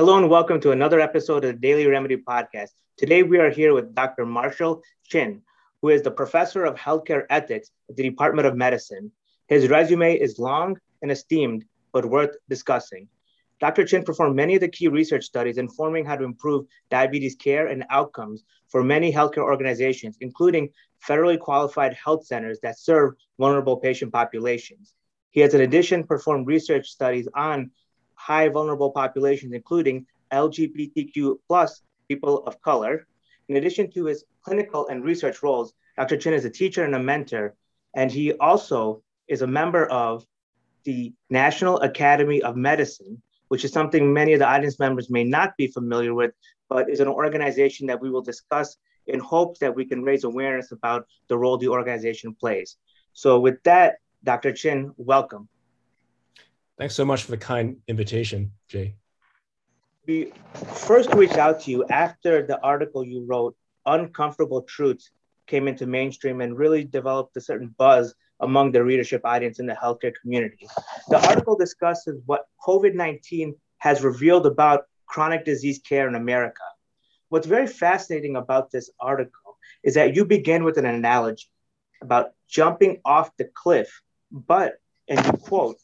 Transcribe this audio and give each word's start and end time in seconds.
Hello 0.00 0.18
and 0.18 0.28
welcome 0.28 0.60
to 0.60 0.72
another 0.72 0.98
episode 0.98 1.44
of 1.44 1.52
the 1.52 1.60
Daily 1.60 1.86
Remedy 1.86 2.16
Podcast. 2.16 2.70
Today 2.96 3.22
we 3.22 3.38
are 3.38 3.48
here 3.48 3.72
with 3.72 3.94
Dr. 3.94 4.26
Marshall 4.26 4.82
Chin, 5.06 5.40
who 5.80 5.90
is 5.90 6.02
the 6.02 6.10
professor 6.10 6.64
of 6.64 6.74
healthcare 6.74 7.26
ethics 7.30 7.70
at 7.88 7.94
the 7.94 8.02
Department 8.02 8.48
of 8.48 8.56
Medicine. 8.56 9.12
His 9.46 9.68
resume 9.68 10.16
is 10.16 10.40
long 10.40 10.76
and 11.02 11.12
esteemed, 11.12 11.64
but 11.92 12.04
worth 12.04 12.34
discussing. 12.48 13.06
Dr. 13.60 13.84
Chin 13.84 14.02
performed 14.02 14.34
many 14.34 14.56
of 14.56 14.62
the 14.62 14.68
key 14.68 14.88
research 14.88 15.26
studies 15.26 15.58
informing 15.58 16.04
how 16.04 16.16
to 16.16 16.24
improve 16.24 16.66
diabetes 16.90 17.36
care 17.36 17.68
and 17.68 17.84
outcomes 17.88 18.42
for 18.66 18.82
many 18.82 19.12
healthcare 19.12 19.44
organizations, 19.44 20.18
including 20.20 20.70
federally 21.08 21.38
qualified 21.38 21.94
health 21.94 22.26
centers 22.26 22.58
that 22.64 22.80
serve 22.80 23.14
vulnerable 23.38 23.76
patient 23.76 24.12
populations. 24.12 24.92
He 25.30 25.40
has, 25.42 25.54
in 25.54 25.60
addition, 25.60 26.02
performed 26.02 26.48
research 26.48 26.88
studies 26.88 27.28
on 27.36 27.70
high 28.24 28.48
vulnerable 28.48 28.90
populations, 28.90 29.52
including 29.52 30.06
LGBTQ 30.32 31.36
plus 31.46 31.82
people 32.08 32.42
of 32.46 32.60
color. 32.62 33.06
In 33.50 33.56
addition 33.56 33.90
to 33.92 34.06
his 34.06 34.24
clinical 34.42 34.88
and 34.88 35.04
research 35.04 35.42
roles, 35.42 35.74
Dr. 35.98 36.16
Chin 36.16 36.32
is 36.32 36.46
a 36.46 36.50
teacher 36.50 36.84
and 36.84 36.94
a 36.94 36.98
mentor, 36.98 37.54
and 37.94 38.10
he 38.10 38.32
also 38.32 39.02
is 39.28 39.42
a 39.42 39.46
member 39.46 39.84
of 39.86 40.24
the 40.84 41.12
National 41.28 41.78
Academy 41.80 42.40
of 42.40 42.56
Medicine, 42.56 43.20
which 43.48 43.64
is 43.64 43.72
something 43.72 44.12
many 44.12 44.32
of 44.32 44.38
the 44.38 44.48
audience 44.48 44.78
members 44.78 45.10
may 45.10 45.24
not 45.24 45.54
be 45.58 45.66
familiar 45.66 46.14
with, 46.14 46.32
but 46.70 46.88
is 46.88 47.00
an 47.00 47.08
organization 47.08 47.86
that 47.88 48.00
we 48.00 48.10
will 48.10 48.22
discuss 48.22 48.78
in 49.06 49.20
hopes 49.20 49.58
that 49.58 49.76
we 49.76 49.84
can 49.84 50.02
raise 50.02 50.24
awareness 50.24 50.72
about 50.72 51.06
the 51.28 51.36
role 51.36 51.58
the 51.58 51.68
organization 51.68 52.34
plays. 52.34 52.78
So, 53.12 53.38
with 53.38 53.62
that, 53.64 53.96
Dr. 54.24 54.52
Chin, 54.52 54.94
welcome. 54.96 55.48
Thanks 56.78 56.94
so 56.94 57.04
much 57.04 57.22
for 57.22 57.30
the 57.30 57.36
kind 57.36 57.76
invitation, 57.86 58.52
Jay. 58.68 58.96
We 60.06 60.32
first 60.74 61.14
reached 61.14 61.38
out 61.38 61.60
to 61.62 61.70
you 61.70 61.84
after 61.88 62.44
the 62.46 62.60
article 62.60 63.04
you 63.04 63.24
wrote, 63.24 63.56
Uncomfortable 63.86 64.62
Truths, 64.62 65.10
came 65.46 65.68
into 65.68 65.86
mainstream 65.86 66.40
and 66.40 66.58
really 66.58 66.84
developed 66.84 67.36
a 67.36 67.40
certain 67.40 67.74
buzz 67.78 68.14
among 68.40 68.72
the 68.72 68.82
readership 68.82 69.20
audience 69.24 69.60
in 69.60 69.66
the 69.66 69.74
healthcare 69.74 70.12
community. 70.20 70.66
The 71.08 71.24
article 71.28 71.56
discusses 71.56 72.20
what 72.26 72.46
COVID 72.66 72.94
19 72.94 73.54
has 73.78 74.02
revealed 74.02 74.46
about 74.46 74.84
chronic 75.06 75.44
disease 75.44 75.80
care 75.86 76.08
in 76.08 76.14
America. 76.14 76.62
What's 77.28 77.46
very 77.46 77.66
fascinating 77.66 78.36
about 78.36 78.70
this 78.70 78.90
article 78.98 79.58
is 79.82 79.94
that 79.94 80.16
you 80.16 80.24
begin 80.24 80.64
with 80.64 80.78
an 80.78 80.86
analogy 80.86 81.48
about 82.02 82.32
jumping 82.48 83.00
off 83.04 83.30
the 83.36 83.44
cliff, 83.44 84.02
but, 84.30 84.74
and 85.08 85.24
you 85.24 85.32
quote, 85.32 85.76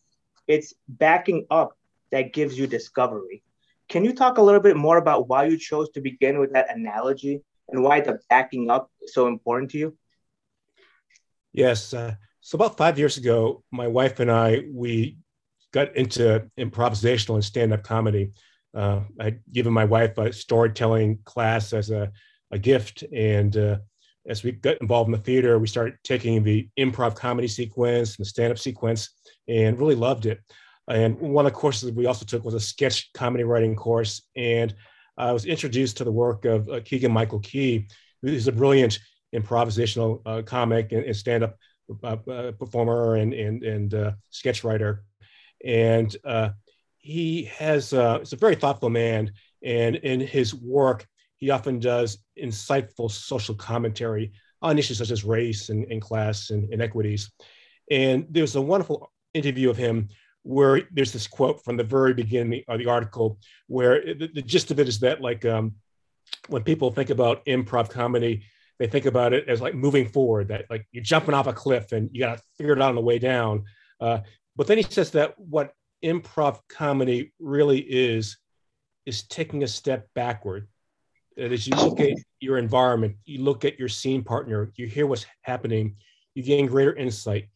it's 0.50 0.74
backing 0.88 1.46
up 1.50 1.76
that 2.10 2.32
gives 2.32 2.58
you 2.58 2.66
discovery. 2.66 3.42
Can 3.88 4.04
you 4.04 4.12
talk 4.12 4.38
a 4.38 4.42
little 4.42 4.60
bit 4.60 4.76
more 4.76 4.98
about 4.98 5.28
why 5.28 5.44
you 5.44 5.56
chose 5.56 5.88
to 5.90 6.00
begin 6.00 6.40
with 6.40 6.52
that 6.54 6.74
analogy 6.76 7.42
and 7.68 7.82
why 7.84 8.00
the 8.00 8.18
backing 8.28 8.68
up 8.70 8.90
is 9.00 9.14
so 9.14 9.28
important 9.28 9.70
to 9.72 9.78
you? 9.78 9.96
Yes. 11.52 11.94
Uh, 11.94 12.14
so 12.40 12.56
about 12.56 12.76
five 12.76 12.98
years 12.98 13.16
ago, 13.16 13.62
my 13.70 13.86
wife 13.86 14.18
and 14.18 14.30
I 14.30 14.64
we 14.72 15.18
got 15.72 15.96
into 15.96 16.50
improvisational 16.58 17.34
and 17.34 17.44
stand-up 17.44 17.84
comedy. 17.84 18.32
Uh, 18.74 19.02
I'd 19.20 19.40
given 19.52 19.72
my 19.72 19.84
wife 19.84 20.18
a 20.18 20.32
storytelling 20.32 21.20
class 21.24 21.72
as 21.72 21.90
a, 21.90 22.10
a 22.50 22.58
gift, 22.58 23.04
and 23.12 23.56
uh, 23.56 23.78
as 24.26 24.42
we 24.42 24.52
got 24.52 24.80
involved 24.80 25.08
in 25.08 25.12
the 25.12 25.18
theater, 25.18 25.58
we 25.58 25.66
started 25.66 25.94
taking 26.04 26.42
the 26.42 26.68
improv 26.78 27.16
comedy 27.16 27.48
sequence 27.48 28.16
and 28.16 28.24
the 28.24 28.28
stand-up 28.28 28.58
sequence, 28.58 29.10
and 29.48 29.78
really 29.78 29.94
loved 29.94 30.26
it. 30.26 30.40
And 30.88 31.18
one 31.18 31.46
of 31.46 31.52
the 31.52 31.58
courses 31.58 31.92
we 31.92 32.06
also 32.06 32.24
took 32.24 32.44
was 32.44 32.54
a 32.54 32.60
sketch 32.60 33.12
comedy 33.14 33.44
writing 33.44 33.76
course, 33.76 34.22
and 34.36 34.74
I 35.16 35.32
was 35.32 35.44
introduced 35.44 35.98
to 35.98 36.04
the 36.04 36.12
work 36.12 36.44
of 36.44 36.68
uh, 36.68 36.80
Keegan 36.80 37.12
Michael 37.12 37.40
Key, 37.40 37.88
who's 38.22 38.48
a 38.48 38.52
brilliant 38.52 38.98
improvisational 39.34 40.20
uh, 40.26 40.42
comic 40.42 40.92
and, 40.92 41.04
and 41.04 41.16
stand-up 41.16 41.56
uh, 42.04 42.16
uh 42.30 42.52
performer 42.52 43.16
and 43.16 43.34
and 43.34 43.64
and 43.64 43.94
uh, 43.94 44.12
sketch 44.30 44.64
writer, 44.64 45.04
and 45.64 46.16
uh, 46.24 46.50
he 46.98 47.44
has 47.44 47.92
is 47.92 48.32
a 48.32 48.36
very 48.38 48.54
thoughtful 48.54 48.90
man, 48.90 49.32
and 49.62 49.96
in 49.96 50.20
his 50.20 50.54
work 50.54 51.06
he 51.40 51.50
often 51.50 51.78
does 51.78 52.18
insightful 52.40 53.10
social 53.10 53.54
commentary 53.54 54.32
on 54.62 54.78
issues 54.78 54.98
such 54.98 55.10
as 55.10 55.24
race 55.24 55.70
and, 55.70 55.90
and 55.90 56.02
class 56.02 56.50
and 56.50 56.72
inequities. 56.72 57.32
And 57.90 58.26
there's 58.30 58.56
a 58.56 58.60
wonderful 58.60 59.10
interview 59.32 59.70
of 59.70 59.76
him 59.76 60.08
where 60.42 60.82
there's 60.92 61.12
this 61.12 61.26
quote 61.26 61.64
from 61.64 61.76
the 61.76 61.84
very 61.84 62.14
beginning 62.14 62.62
of 62.68 62.78
the 62.78 62.86
article 62.86 63.38
where 63.66 64.02
the, 64.14 64.30
the 64.32 64.42
gist 64.42 64.70
of 64.70 64.78
it 64.78 64.88
is 64.88 65.00
that 65.00 65.20
like 65.20 65.44
um, 65.44 65.74
when 66.48 66.62
people 66.62 66.90
think 66.90 67.10
about 67.10 67.44
improv 67.46 67.88
comedy, 67.88 68.44
they 68.78 68.86
think 68.86 69.06
about 69.06 69.32
it 69.32 69.48
as 69.48 69.60
like 69.60 69.74
moving 69.74 70.08
forward, 70.08 70.48
that 70.48 70.66
like 70.70 70.86
you're 70.92 71.02
jumping 71.02 71.34
off 71.34 71.46
a 71.46 71.52
cliff 71.52 71.92
and 71.92 72.10
you 72.12 72.20
got 72.20 72.36
to 72.36 72.42
figure 72.56 72.74
it 72.74 72.82
out 72.82 72.90
on 72.90 72.94
the 72.94 73.00
way 73.00 73.18
down. 73.18 73.64
Uh, 73.98 74.20
but 74.56 74.66
then 74.66 74.78
he 74.78 74.84
says 74.84 75.10
that 75.12 75.38
what 75.38 75.72
improv 76.04 76.60
comedy 76.68 77.32
really 77.38 77.78
is, 77.78 78.38
is 79.06 79.22
taking 79.22 79.62
a 79.62 79.68
step 79.68 80.08
backward 80.14 80.68
that 81.36 81.52
as 81.52 81.66
you 81.66 81.74
look 81.76 82.00
at 82.00 82.16
your 82.40 82.58
environment, 82.58 83.16
you 83.24 83.42
look 83.42 83.64
at 83.64 83.78
your 83.78 83.88
scene 83.88 84.22
partner, 84.22 84.72
you 84.76 84.86
hear 84.86 85.06
what's 85.06 85.26
happening, 85.42 85.96
you 86.34 86.42
gain 86.42 86.66
greater 86.66 86.94
insight, 86.94 87.48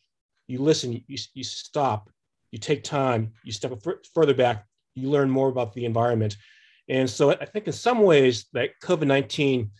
you 0.47 0.61
listen, 0.61 0.93
you, 0.93 1.19
you 1.35 1.45
stop, 1.45 2.11
you 2.51 2.59
take 2.59 2.85
time, 2.85 3.33
you 3.45 3.53
step 3.53 3.73
further 4.15 4.35
back, 4.35 4.67
you 4.95 5.11
learn 5.11 5.31
more 5.31 5.49
about 5.49 5.73
the 5.75 5.85
environment. 5.85 6.37
And 6.89 7.09
so 7.09 7.31
I 7.31 7.45
think 7.47 7.67
in 7.67 7.73
some 7.73 8.03
ways 8.03 8.47
that 8.53 8.71
COVID 8.83 9.07
19 9.07 9.71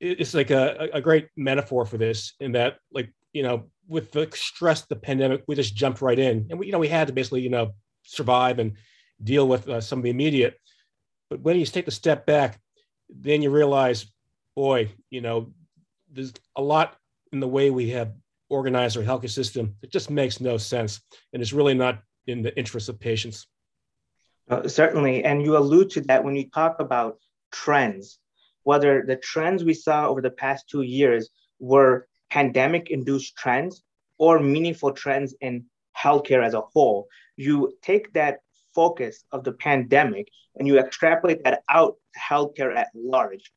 is 0.00 0.34
like 0.34 0.50
a, 0.50 0.90
a 0.92 1.00
great 1.00 1.28
metaphor 1.36 1.86
for 1.86 1.96
this, 1.96 2.34
in 2.40 2.52
that, 2.52 2.76
like, 2.92 3.12
you 3.32 3.42
know, 3.42 3.70
with 3.88 4.12
the 4.12 4.28
stress, 4.34 4.82
the 4.82 4.96
pandemic, 4.96 5.42
we 5.46 5.54
just 5.54 5.74
jumped 5.74 6.00
right 6.00 6.18
in 6.18 6.46
and 6.50 6.58
we, 6.58 6.66
you 6.66 6.72
know, 6.72 6.78
we 6.78 6.88
had 6.88 7.06
to 7.08 7.12
basically, 7.12 7.40
you 7.40 7.50
know, 7.50 7.72
survive 8.02 8.58
and 8.58 8.72
deal 9.22 9.48
with 9.48 9.68
uh, 9.68 9.80
some 9.80 9.98
of 9.98 10.02
the 10.02 10.10
immediate. 10.10 10.58
But 11.30 11.40
when 11.40 11.58
you 11.58 11.64
take 11.66 11.86
the 11.86 11.90
step 11.90 12.26
back, 12.26 12.60
then 13.08 13.42
you 13.42 13.50
realize, 13.50 14.06
boy, 14.54 14.90
you 15.10 15.20
know, 15.20 15.52
there's 16.12 16.32
a 16.56 16.62
lot 16.62 16.96
in 17.32 17.40
the 17.40 17.48
way 17.48 17.70
we 17.70 17.90
have 17.90 18.12
organized 18.48 18.96
our 18.96 19.02
healthcare 19.02 19.30
system. 19.30 19.74
It 19.82 19.90
just 19.90 20.10
makes 20.10 20.40
no 20.40 20.56
sense, 20.56 21.00
and 21.32 21.42
it's 21.42 21.52
really 21.52 21.74
not 21.74 22.02
in 22.26 22.42
the 22.42 22.56
interest 22.56 22.88
of 22.88 23.00
patients. 23.00 23.46
Uh, 24.48 24.68
certainly, 24.68 25.24
and 25.24 25.42
you 25.42 25.56
allude 25.56 25.90
to 25.90 26.00
that 26.02 26.22
when 26.22 26.36
you 26.36 26.48
talk 26.50 26.78
about 26.78 27.18
trends, 27.50 28.18
whether 28.62 29.04
the 29.06 29.16
trends 29.16 29.64
we 29.64 29.74
saw 29.74 30.06
over 30.08 30.20
the 30.20 30.30
past 30.30 30.68
two 30.68 30.82
years 30.82 31.30
were 31.58 32.06
pandemic-induced 32.30 33.36
trends 33.36 33.82
or 34.18 34.38
meaningful 34.40 34.92
trends 34.92 35.34
in 35.40 35.64
healthcare 35.96 36.44
as 36.44 36.54
a 36.54 36.60
whole. 36.60 37.06
You 37.36 37.76
take 37.82 38.12
that 38.14 38.38
focus 38.74 39.24
of 39.32 39.44
the 39.44 39.52
pandemic 39.52 40.28
and 40.56 40.66
you 40.66 40.78
extrapolate 40.78 41.44
that 41.44 41.62
out 41.68 41.96
healthcare 42.18 42.76
at 42.76 42.88
large. 42.94 43.52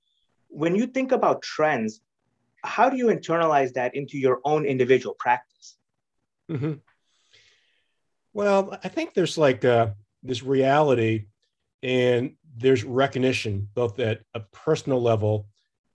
When 0.50 0.76
you 0.76 0.88
think 0.88 1.12
about 1.12 1.42
trends, 1.42 2.02
how 2.64 2.90
do 2.90 2.98
you 2.98 3.08
internalize 3.08 3.74
that 3.74 3.96
into 3.96 4.18
your 4.18 4.40
own 4.44 4.66
individual 4.66 5.16
practice? 5.18 5.78
Mm-hmm. 6.50 6.74
Well, 8.34 8.78
I 8.84 8.88
think 8.88 9.14
there's 9.14 9.38
like 9.38 9.66
uh, 9.66 9.88
this 10.24 10.44
reality 10.44 11.26
and 11.84 12.36
there's 12.56 12.84
recognition 12.84 13.68
both 13.74 14.00
at 14.00 14.22
a 14.34 14.40
personal 14.52 15.02
level 15.02 15.48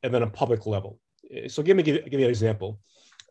and 0.03 0.12
then 0.12 0.23
a 0.23 0.31
public 0.31 0.67
level. 0.67 0.99
So 1.49 1.62
give 1.62 1.77
me 1.77 1.83
give, 1.83 2.05
give 2.11 2.21
an 2.21 2.29
example. 2.29 2.81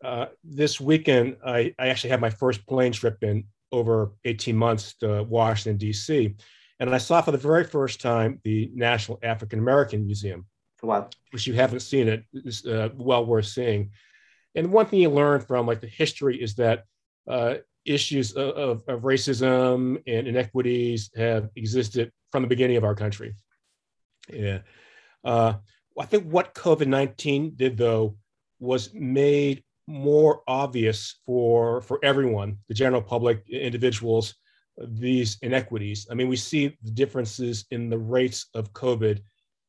Uh, 0.02 0.26
this 0.42 0.80
weekend, 0.80 1.36
I, 1.46 1.74
I 1.78 1.88
actually 1.88 2.10
had 2.10 2.20
my 2.20 2.30
first 2.30 2.66
plane 2.66 2.92
trip 2.92 3.22
in 3.22 3.44
over 3.70 4.12
18 4.24 4.56
months 4.56 4.94
to 4.94 5.22
Washington, 5.22 5.78
D.C. 5.78 6.34
And 6.82 6.92
I 6.92 6.98
saw 6.98 7.20
for 7.20 7.30
the 7.30 7.38
very 7.38 7.62
first 7.62 8.00
time 8.00 8.40
the 8.42 8.68
National 8.74 9.16
African 9.22 9.60
American 9.60 10.04
Museum. 10.04 10.46
Wow. 10.82 11.08
Which 11.30 11.46
you 11.46 11.54
haven't 11.54 11.78
seen 11.78 12.08
it. 12.08 12.24
It's 12.32 12.66
uh, 12.66 12.88
well 12.96 13.24
worth 13.24 13.46
seeing. 13.46 13.92
And 14.56 14.72
one 14.72 14.86
thing 14.86 14.98
you 14.98 15.08
learn 15.08 15.42
from 15.42 15.64
like 15.64 15.80
the 15.80 15.86
history 15.86 16.42
is 16.42 16.56
that 16.56 16.82
uh, 17.28 17.54
issues 17.84 18.32
of, 18.32 18.48
of, 18.56 18.82
of, 18.88 19.02
racism 19.02 20.02
and 20.08 20.26
inequities 20.26 21.08
have 21.14 21.50
existed 21.54 22.10
from 22.32 22.42
the 22.42 22.48
beginning 22.48 22.78
of 22.78 22.82
our 22.82 22.96
country. 22.96 23.36
Yeah. 24.28 24.58
Uh, 25.22 25.54
I 25.96 26.06
think 26.06 26.24
what 26.24 26.52
COVID 26.52 26.88
19 26.88 27.52
did, 27.54 27.76
though, 27.76 28.16
was 28.58 28.92
made 28.92 29.62
more 29.86 30.42
obvious 30.48 31.20
for 31.26 31.80
for 31.82 32.00
everyone, 32.02 32.58
the 32.66 32.74
general 32.74 33.02
public, 33.02 33.48
individuals, 33.48 34.34
these 34.78 35.38
inequities. 35.42 36.06
I 36.10 36.14
mean, 36.14 36.28
we 36.28 36.36
see 36.36 36.76
the 36.82 36.90
differences 36.90 37.66
in 37.70 37.90
the 37.90 37.98
rates 37.98 38.46
of 38.54 38.72
COVID 38.72 39.20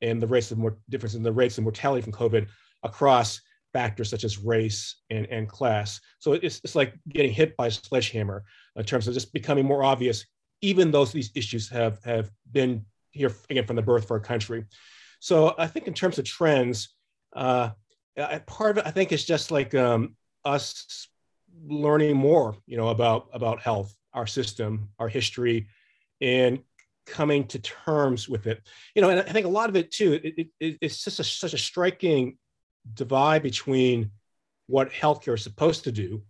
and 0.01 0.21
the 0.21 0.27
rates 0.27 0.51
of 0.51 0.57
more 0.57 0.77
difference 0.89 1.15
in 1.15 1.23
the 1.23 1.31
rates 1.31 1.57
of 1.57 1.63
mortality 1.63 2.01
from 2.01 2.13
COVID 2.13 2.47
across 2.83 3.41
factors 3.73 4.09
such 4.09 4.23
as 4.23 4.37
race 4.37 5.01
and, 5.09 5.25
and 5.27 5.49
class. 5.49 5.99
So 6.19 6.33
it's, 6.33 6.61
it's 6.63 6.75
like 6.75 6.93
getting 7.09 7.31
hit 7.31 7.57
by 7.57 7.67
a 7.67 7.71
sledgehammer 7.71 8.43
in 8.75 8.83
terms 8.83 9.07
of 9.07 9.13
just 9.13 9.33
becoming 9.33 9.65
more 9.65 9.83
obvious, 9.83 10.25
even 10.61 10.91
though 10.91 11.05
these 11.05 11.31
issues 11.35 11.69
have, 11.69 12.03
have 12.03 12.29
been 12.51 12.85
here 13.11 13.31
again 13.49 13.65
from 13.65 13.75
the 13.75 13.81
birth 13.81 14.05
of 14.05 14.11
our 14.11 14.19
country. 14.19 14.65
So 15.19 15.55
I 15.57 15.67
think 15.67 15.87
in 15.87 15.93
terms 15.93 16.19
of 16.19 16.25
trends, 16.25 16.89
uh, 17.35 17.69
part 18.45 18.71
of 18.71 18.77
it 18.79 18.87
I 18.87 18.91
think 18.91 19.11
is 19.11 19.25
just 19.25 19.51
like 19.51 19.73
um, 19.73 20.15
us 20.45 21.07
learning 21.65 22.15
more, 22.15 22.55
you 22.65 22.77
know, 22.77 22.89
about 22.89 23.27
about 23.33 23.61
health, 23.61 23.95
our 24.13 24.27
system, 24.27 24.89
our 24.99 25.07
history, 25.07 25.67
and 26.21 26.59
coming 27.05 27.45
to 27.47 27.59
terms 27.59 28.29
with 28.29 28.47
it. 28.47 28.61
You 28.95 29.01
know, 29.01 29.09
and 29.09 29.19
I 29.19 29.31
think 29.31 29.45
a 29.45 29.49
lot 29.49 29.69
of 29.69 29.75
it 29.75 29.91
too, 29.91 30.19
it, 30.23 30.47
it, 30.59 30.77
it's 30.81 31.03
just 31.03 31.19
a, 31.19 31.23
such 31.23 31.53
a 31.53 31.57
striking 31.57 32.37
divide 32.93 33.43
between 33.43 34.11
what 34.67 34.91
healthcare 34.91 35.35
is 35.35 35.43
supposed 35.43 35.83
to 35.83 35.91
do, 35.91 36.23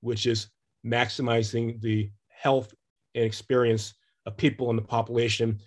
which 0.00 0.26
is 0.26 0.48
maximizing 0.84 1.80
the 1.80 2.10
health 2.28 2.74
and 3.14 3.24
experience 3.24 3.94
of 4.26 4.36
people 4.36 4.70
in 4.70 4.76
the 4.76 4.82
population, 4.82 5.58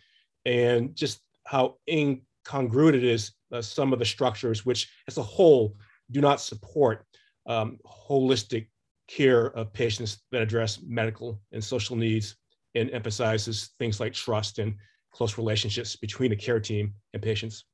and 0.45 0.95
just 0.95 1.19
how 1.45 1.77
incongruent 1.89 2.93
it 2.93 3.03
is 3.03 3.33
uh, 3.51 3.61
some 3.61 3.93
of 3.93 3.99
the 3.99 4.05
structures, 4.05 4.65
which 4.65 4.89
as 5.07 5.17
a 5.17 5.23
whole 5.23 5.75
do 6.11 6.21
not 6.21 6.39
support 6.39 7.05
um, 7.47 7.77
holistic 7.85 8.67
care 9.15 9.47
of 9.57 9.73
patients 9.73 10.21
that 10.31 10.41
address 10.41 10.79
medical 10.85 11.39
and 11.51 11.63
social 11.63 11.95
needs 11.95 12.35
and 12.75 12.89
emphasizes 12.91 13.71
things 13.79 13.99
like 13.99 14.13
trust 14.13 14.59
and 14.59 14.75
close 15.11 15.37
relationships 15.37 15.95
between 15.95 16.29
the 16.29 16.35
care 16.35 16.59
team 16.59 16.93
and 17.13 17.21
patients. 17.21 17.65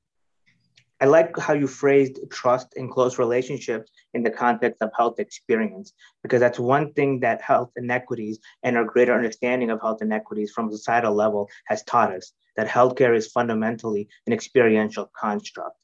I 1.00 1.06
like 1.06 1.38
how 1.38 1.54
you 1.54 1.68
phrased 1.68 2.18
trust 2.32 2.74
and 2.76 2.90
close 2.90 3.20
relationships 3.20 3.92
in 4.16 4.24
the 4.24 4.32
context 4.32 4.82
of 4.82 4.90
health 4.98 5.20
experience, 5.20 5.94
because 6.24 6.40
that's 6.40 6.58
one 6.58 6.92
thing 6.94 7.20
that 7.20 7.40
health 7.40 7.70
inequities 7.76 8.40
and 8.64 8.76
our 8.76 8.84
greater 8.84 9.14
understanding 9.14 9.70
of 9.70 9.80
health 9.80 10.02
inequities 10.02 10.52
from 10.52 10.70
a 10.70 10.72
societal 10.72 11.14
level 11.14 11.50
has 11.66 11.84
taught 11.84 12.12
us 12.12 12.32
that 12.56 12.68
healthcare 12.68 13.16
is 13.16 13.28
fundamentally 13.28 14.10
an 14.26 14.34
experiential 14.34 15.12
construct. 15.16 15.78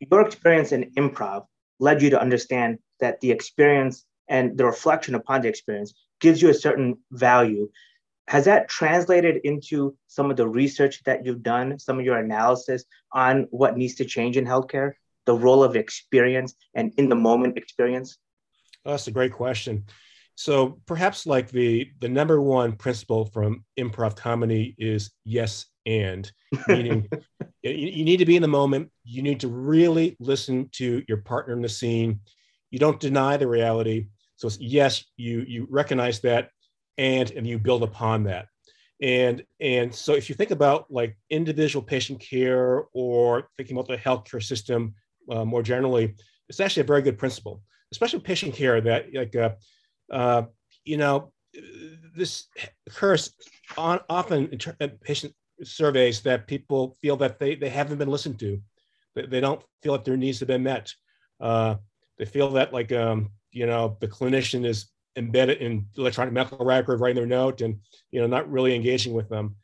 Your 0.00 0.26
experience 0.26 0.72
in 0.72 0.90
improv 0.98 1.46
led 1.78 2.02
you 2.02 2.10
to 2.10 2.20
understand 2.20 2.78
that 2.98 3.20
the 3.20 3.30
experience 3.30 4.04
and 4.28 4.56
the 4.56 4.64
reflection 4.64 5.14
upon 5.14 5.42
the 5.42 5.48
experience 5.48 5.92
gives 6.20 6.40
you 6.40 6.48
a 6.48 6.54
certain 6.54 6.96
value 7.10 7.68
has 8.28 8.44
that 8.44 8.68
translated 8.68 9.40
into 9.44 9.96
some 10.06 10.30
of 10.30 10.36
the 10.36 10.46
research 10.46 11.02
that 11.04 11.26
you've 11.26 11.42
done, 11.42 11.78
some 11.78 11.98
of 11.98 12.04
your 12.04 12.18
analysis 12.18 12.84
on 13.12 13.46
what 13.50 13.76
needs 13.76 13.96
to 13.96 14.04
change 14.04 14.36
in 14.36 14.46
healthcare, 14.46 14.92
the 15.26 15.34
role 15.34 15.62
of 15.62 15.76
experience 15.76 16.54
and 16.74 16.92
in 16.96 17.08
the 17.08 17.14
moment 17.14 17.58
experience? 17.58 18.18
Oh, 18.84 18.92
that's 18.92 19.06
a 19.06 19.12
great 19.12 19.32
question. 19.32 19.84
So 20.34 20.80
perhaps 20.86 21.26
like 21.26 21.50
the 21.50 21.90
the 22.00 22.08
number 22.08 22.40
one 22.40 22.72
principle 22.72 23.26
from 23.26 23.64
improv 23.78 24.16
comedy 24.16 24.74
is 24.78 25.10
yes 25.24 25.66
and 25.84 26.30
meaning 26.66 27.08
you, 27.62 27.70
you 27.72 28.04
need 28.04 28.16
to 28.16 28.24
be 28.24 28.36
in 28.36 28.42
the 28.42 28.48
moment. 28.48 28.90
You 29.04 29.22
need 29.22 29.40
to 29.40 29.48
really 29.48 30.16
listen 30.20 30.70
to 30.72 31.02
your 31.06 31.18
partner 31.18 31.52
in 31.54 31.60
the 31.60 31.68
scene. 31.68 32.20
You 32.72 32.80
don't 32.80 32.98
deny 32.98 33.36
the 33.36 33.46
reality. 33.46 34.08
So 34.34 34.50
yes, 34.58 35.04
you 35.16 35.44
you 35.46 35.68
recognize 35.70 36.18
that 36.22 36.50
and 36.98 37.30
and 37.30 37.46
you 37.46 37.58
build 37.58 37.84
upon 37.84 38.24
that 38.24 38.46
and 39.02 39.44
and 39.60 39.94
so 39.94 40.14
if 40.14 40.28
you 40.28 40.34
think 40.34 40.52
about 40.52 40.90
like 40.90 41.16
individual 41.28 41.82
patient 41.82 42.20
care 42.20 42.84
or 42.92 43.48
thinking 43.56 43.76
about 43.76 43.88
the 43.88 43.96
healthcare 43.96 44.42
system 44.42 44.94
uh, 45.30 45.44
more 45.44 45.62
generally 45.62 46.14
it's 46.48 46.60
actually 46.60 46.82
a 46.82 46.92
very 46.92 47.02
good 47.02 47.18
principle 47.18 47.62
especially 47.90 48.20
patient 48.20 48.54
care 48.54 48.80
that 48.80 49.06
like 49.12 49.34
uh, 49.34 49.50
uh, 50.10 50.42
you 50.84 50.96
know 50.96 51.32
this 52.16 52.46
occurs 52.86 53.34
on, 53.76 54.00
often 54.08 54.48
in 54.48 54.58
ter- 54.58 54.76
patient 55.02 55.34
surveys 55.62 56.22
that 56.22 56.46
people 56.46 56.96
feel 57.02 57.16
that 57.16 57.38
they, 57.38 57.54
they 57.54 57.68
haven't 57.68 57.98
been 57.98 58.08
listened 58.08 58.38
to 58.38 58.60
they, 59.14 59.26
they 59.26 59.40
don't 59.40 59.62
feel 59.82 59.92
that 59.92 60.04
their 60.04 60.16
needs 60.16 60.38
have 60.38 60.48
been 60.48 60.62
met 60.62 60.92
uh, 61.40 61.74
they 62.22 62.30
feel 62.30 62.50
that 62.50 62.72
like 62.72 62.92
um, 62.92 63.30
you 63.50 63.66
know 63.66 63.96
the 64.00 64.06
clinician 64.06 64.64
is 64.64 64.86
embedded 65.16 65.58
in 65.58 65.86
electronic 65.98 66.32
medical 66.32 66.64
record, 66.64 67.00
writing 67.00 67.16
their 67.16 67.26
note, 67.26 67.62
and 67.62 67.80
you 68.12 68.20
know 68.20 68.28
not 68.28 68.48
really 68.48 68.76
engaging 68.76 69.12
with 69.12 69.28
them. 69.28 69.56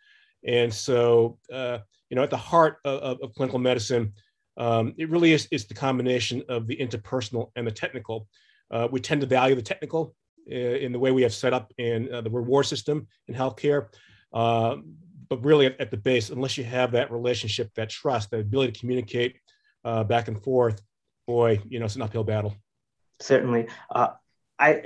And 0.45 0.75
so, 0.75 1.39
uh, 1.53 1.79
you 2.11 2.17
know, 2.17 2.25
at 2.25 2.31
the 2.31 2.37
heart 2.37 2.79
of, 2.85 3.21
of 3.21 3.33
clinical 3.35 3.61
medicine, 3.61 4.13
um, 4.57 4.93
it 4.99 5.09
really 5.09 5.33
is, 5.33 5.47
is 5.53 5.67
the 5.67 5.75
combination 5.75 6.43
of 6.49 6.67
the 6.67 6.77
interpersonal 6.77 7.53
and 7.55 7.65
the 7.65 7.71
technical. 7.71 8.27
Uh, 8.73 8.89
we 8.91 8.99
tend 8.99 9.21
to 9.21 9.27
value 9.27 9.55
the 9.55 9.63
technical 9.63 10.17
uh, 10.51 10.55
in 10.55 10.91
the 10.91 10.99
way 10.99 11.13
we 11.13 11.23
have 11.23 11.33
set 11.33 11.53
up 11.53 11.73
in 11.79 12.13
uh, 12.13 12.23
the 12.23 12.31
reward 12.31 12.67
system 12.67 13.07
in 13.29 13.35
healthcare. 13.37 13.87
Uh, 14.33 14.79
but 15.29 15.45
really, 15.45 15.67
at, 15.67 15.81
at, 15.81 15.91
the 15.93 15.97
base, 15.97 16.31
unless 16.31 16.59
you 16.59 16.65
have 16.65 16.91
that 16.91 17.13
relationship, 17.13 17.71
that 17.77 17.89
trust, 17.89 18.33
that 18.33 18.41
ability 18.41 18.73
to 18.73 18.81
communicate 18.81 19.37
uh, 19.85 20.03
back 20.03 20.27
and 20.27 20.43
forth, 20.43 20.83
boy, 21.29 21.61
you 21.69 21.79
know, 21.79 21.85
it's 21.85 21.95
an 21.95 22.03
uphill 22.03 22.25
battle. 22.25 22.57
Certainly. 23.21 23.69
Uh, 23.95 24.09
I 24.59 24.83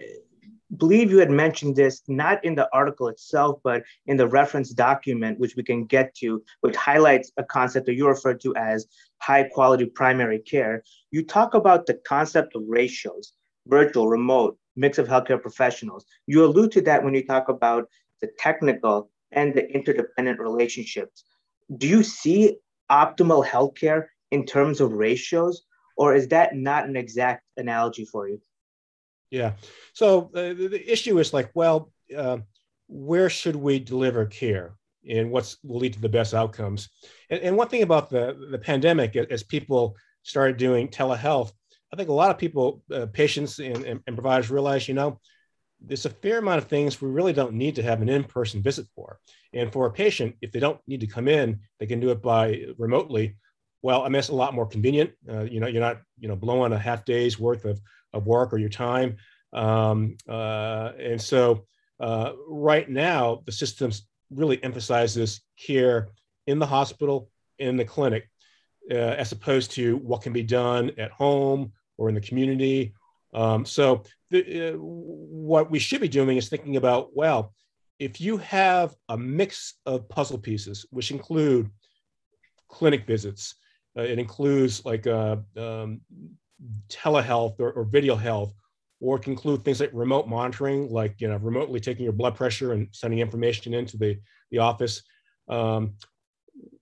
believe 0.77 1.11
you 1.11 1.19
had 1.19 1.31
mentioned 1.31 1.77
this 1.77 2.03
not 2.09 2.45
in 2.45 2.57
the 2.57 2.69
article 2.73 3.07
itself, 3.07 3.61
but 3.63 3.85
in 4.07 4.17
the 4.17 4.27
reference 4.27 4.71
document, 4.71 5.39
which 5.39 5.55
we 5.55 5.63
can 5.63 5.85
get 5.85 6.15
to, 6.17 6.43
which 6.61 6.75
highlights 6.75 7.31
a 7.37 7.45
concept 7.45 7.87
that 7.87 7.95
you 7.95 8.09
refer 8.09 8.35
to 8.35 8.55
as 8.57 8.87
high 9.19 9.45
quality 9.45 9.87
primary 9.87 10.41
care. 10.41 10.83
You 11.13 11.25
talk 11.25 11.55
about 11.55 11.87
the 11.87 11.95
concept 12.07 12.57
of 12.57 12.63
ratios, 12.67 13.35
virtual, 13.69 14.09
remote, 14.09 14.59
mix 14.75 14.99
of 14.99 15.07
healthcare 15.07 15.41
professionals. 15.41 16.05
You 16.27 16.45
allude 16.45 16.73
to 16.73 16.81
that 16.83 17.05
when 17.05 17.15
you 17.15 17.25
talk 17.25 17.51
about 17.51 17.89
the 18.21 18.31
technical 18.37 19.11
and 19.31 19.55
the 19.55 19.71
interdependent 19.71 20.41
relationships. 20.41 21.23
Do 21.77 21.87
you 21.87 22.03
see 22.03 22.57
optimal 22.91 23.47
healthcare 23.47 24.07
in 24.33 24.45
terms 24.45 24.81
of 24.81 24.93
ratios, 24.93 25.63
or 25.97 26.15
is 26.15 26.29
that 26.29 26.55
not 26.55 26.87
an 26.87 26.97
exact 26.97 27.43
analogy 27.57 28.05
for 28.05 28.29
you? 28.29 28.41
Yeah. 29.31 29.53
So 29.95 30.31
uh, 30.35 30.55
the 30.55 30.83
issue 30.87 31.19
is 31.19 31.33
like, 31.33 31.51
well, 31.55 31.93
uh, 32.17 32.39
where 32.89 33.31
should 33.31 33.57
we 33.57 33.79
deliver 33.79 34.27
care, 34.27 34.75
and 35.09 35.31
what's 35.31 35.57
will 35.63 35.79
lead 35.79 35.95
to 35.95 36.01
the 36.01 36.09
best 36.09 36.35
outcomes? 36.35 36.91
And, 37.31 37.41
and 37.41 37.57
one 37.57 37.69
thing 37.69 37.83
about 37.83 38.11
the 38.11 38.49
the 38.51 38.59
pandemic, 38.59 39.17
as 39.17 39.43
people 39.43 39.97
started 40.23 40.59
doing 40.59 40.89
telehealth, 40.89 41.53
I 41.93 41.97
think 41.97 42.09
a 42.09 42.13
lot 42.13 42.31
of 42.31 42.39
people, 42.39 42.83
uh, 42.93 43.07
patients 43.07 43.59
and, 43.59 43.85
and, 43.85 44.01
and 44.07 44.17
providers, 44.17 44.51
realize, 44.51 44.87
you 44.87 44.95
know, 44.95 45.21
there's 45.81 46.07
a 46.07 46.11
fair 46.11 46.39
amount 46.39 46.59
of 46.59 46.69
things 46.69 47.01
we 47.01 47.09
really 47.09 47.33
don't 47.33 47.55
need 47.55 47.75
to 47.77 47.83
have 47.83 48.03
an 48.03 48.09
in-person 48.09 48.63
visit 48.63 48.87
for. 48.95 49.19
And 49.53 49.73
for 49.73 49.87
a 49.87 49.93
patient, 49.93 50.37
if 50.41 50.53
they 50.53 50.61
don't 50.61 50.81
need 50.87 51.01
to 51.01 51.07
come 51.07 51.27
in, 51.27 51.61
they 51.81 51.87
can 51.87 52.01
do 52.01 52.11
it 52.11 52.23
by 52.23 52.67
remotely. 52.79 53.37
Well, 53.83 54.03
I 54.03 54.09
mean, 54.09 54.17
it's 54.21 54.29
a 54.29 54.35
lot 54.35 54.55
more 54.55 54.67
convenient. 54.67 55.11
Uh, 55.29 55.43
you 55.43 55.61
know, 55.61 55.67
you're 55.67 55.81
not, 55.81 56.01
you 56.19 56.29
know, 56.29 56.37
blowing 56.37 56.73
a 56.73 56.79
half 56.79 57.05
day's 57.05 57.39
worth 57.39 57.65
of 57.65 57.81
of 58.13 58.27
work 58.27 58.53
or 58.53 58.59
your 58.59 58.69
time. 58.69 59.17
Um, 59.53 60.17
uh, 60.29 60.93
and 60.99 61.21
so 61.21 61.67
uh, 62.01 62.33
right 62.47 62.89
now, 62.89 63.43
the 63.47 63.53
systems 63.53 64.07
really 64.31 64.63
emphasizes 64.63 65.41
care 65.59 66.11
in 66.47 66.59
the 66.59 66.67
hospital, 66.67 67.31
in 67.59 67.77
the 67.77 67.85
clinic, 67.85 68.29
uh, 68.91 68.95
as 68.95 69.33
opposed 69.33 69.71
to 69.73 69.97
what 69.99 70.23
can 70.23 70.33
be 70.33 70.43
done 70.43 70.91
at 70.99 71.11
home 71.11 71.73
or 71.97 72.09
in 72.09 72.15
the 72.15 72.21
community. 72.21 72.95
Um, 73.35 73.65
so 73.65 74.03
the, 74.31 74.75
uh, 74.75 74.77
what 74.79 75.71
we 75.71 75.79
should 75.79 76.01
be 76.01 76.09
doing 76.09 76.37
is 76.37 76.49
thinking 76.49 76.77
about, 76.77 77.11
well, 77.15 77.55
if 77.99 78.21
you 78.21 78.37
have 78.39 78.95
a 79.09 79.17
mix 79.17 79.75
of 79.87 80.09
puzzle 80.09 80.39
pieces, 80.39 80.87
which 80.91 81.11
include 81.11 81.71
clinic 82.69 83.07
visits, 83.07 83.55
uh, 83.97 84.03
it 84.03 84.19
includes 84.19 84.85
like 84.85 85.07
uh, 85.07 85.37
um, 85.57 86.01
telehealth 86.89 87.61
or, 87.61 87.73
or, 87.73 87.85
video 87.85 88.17
health, 88.17 88.55
or 89.01 89.17
it 89.17 89.23
can 89.23 89.33
include 89.33 89.65
things 89.65 89.81
like 89.81 89.91
remote 89.93 90.29
monitoring, 90.29 90.91
like 90.91 91.21
you 91.21 91.29
know, 91.29 91.37
remotely 91.37 91.81
taking 91.81 92.05
your 92.05 92.13
blood 92.13 92.35
pressure 92.35 92.73
and 92.73 92.89
sending 92.93 93.19
information 93.19 93.75
into 93.75 93.97
the, 93.97 94.19
the 94.51 94.59
office. 94.59 95.03
Um, 95.49 95.95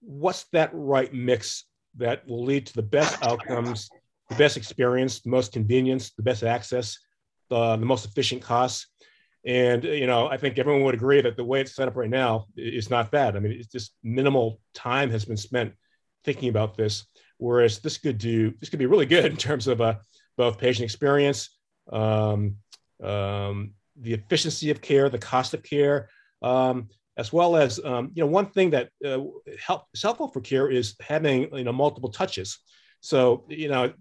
what's 0.01 0.45
that 0.53 0.71
right 0.73 1.13
mix 1.13 1.65
that 1.97 2.27
will 2.29 2.45
lead 2.45 2.67
to 2.67 2.75
the 2.75 2.83
best 2.83 3.21
outcomes, 3.25 3.89
the 4.29 4.37
best 4.37 4.57
experience, 4.57 5.21
the 5.21 5.31
most 5.31 5.53
convenience, 5.53 6.13
the 6.13 6.23
best 6.23 6.43
access, 6.45 6.99
the, 7.49 7.77
the 7.77 7.87
most 7.87 8.05
efficient 8.05 8.43
costs? 8.43 8.87
And 9.45 9.83
you 9.83 10.07
know, 10.07 10.29
I 10.29 10.37
think 10.37 10.59
everyone 10.59 10.85
would 10.85 10.95
agree 10.95 11.23
that 11.23 11.37
the 11.37 11.45
way 11.45 11.63
it's 11.63 11.75
set 11.75 11.89
up 11.89 11.97
right 11.97 12.11
now 12.11 12.47
is 12.57 12.91
not 12.91 13.11
bad. 13.11 13.37
I 13.37 13.41
mean, 13.41 13.53
it's 13.53 13.69
just 13.69 13.95
minimal 14.05 14.61
time 14.75 15.11
has 15.11 15.25
been 15.25 15.39
spent 15.39 15.73
thinking 16.25 16.49
about 16.49 16.77
this. 16.77 17.07
Whereas 17.39 17.79
this 17.79 17.99
could 17.99 18.19
do 18.19 18.53
this 18.61 18.69
could 18.69 18.79
be 18.79 18.87
really 18.87 19.07
good 19.07 19.25
in 19.25 19.37
terms 19.37 19.67
of 19.67 19.81
uh, 19.81 19.95
both 20.37 20.59
patient 20.59 20.85
experience, 20.85 21.57
um, 21.93 22.57
um, 23.03 23.73
the 23.97 24.13
efficiency 24.13 24.71
of 24.71 24.81
care, 24.81 25.09
the 25.09 25.19
cost 25.19 25.55
of 25.55 25.63
care, 25.63 26.09
um, 26.43 26.89
as 27.17 27.33
well 27.33 27.57
as 27.57 27.81
um, 27.85 28.11
you 28.15 28.23
know 28.23 28.31
one 28.31 28.47
thing 28.51 28.71
that 28.71 28.91
uh, 29.05 29.21
help 29.65 29.85
is 29.95 30.03
helpful 30.03 30.29
for 30.29 30.41
care 30.41 30.71
is 30.71 30.95
having 31.01 31.49
you 31.57 31.65
know 31.65 31.73
multiple 31.73 32.11
touches. 32.11 32.59
So 33.01 33.45
you 33.49 33.69
know 33.69 33.93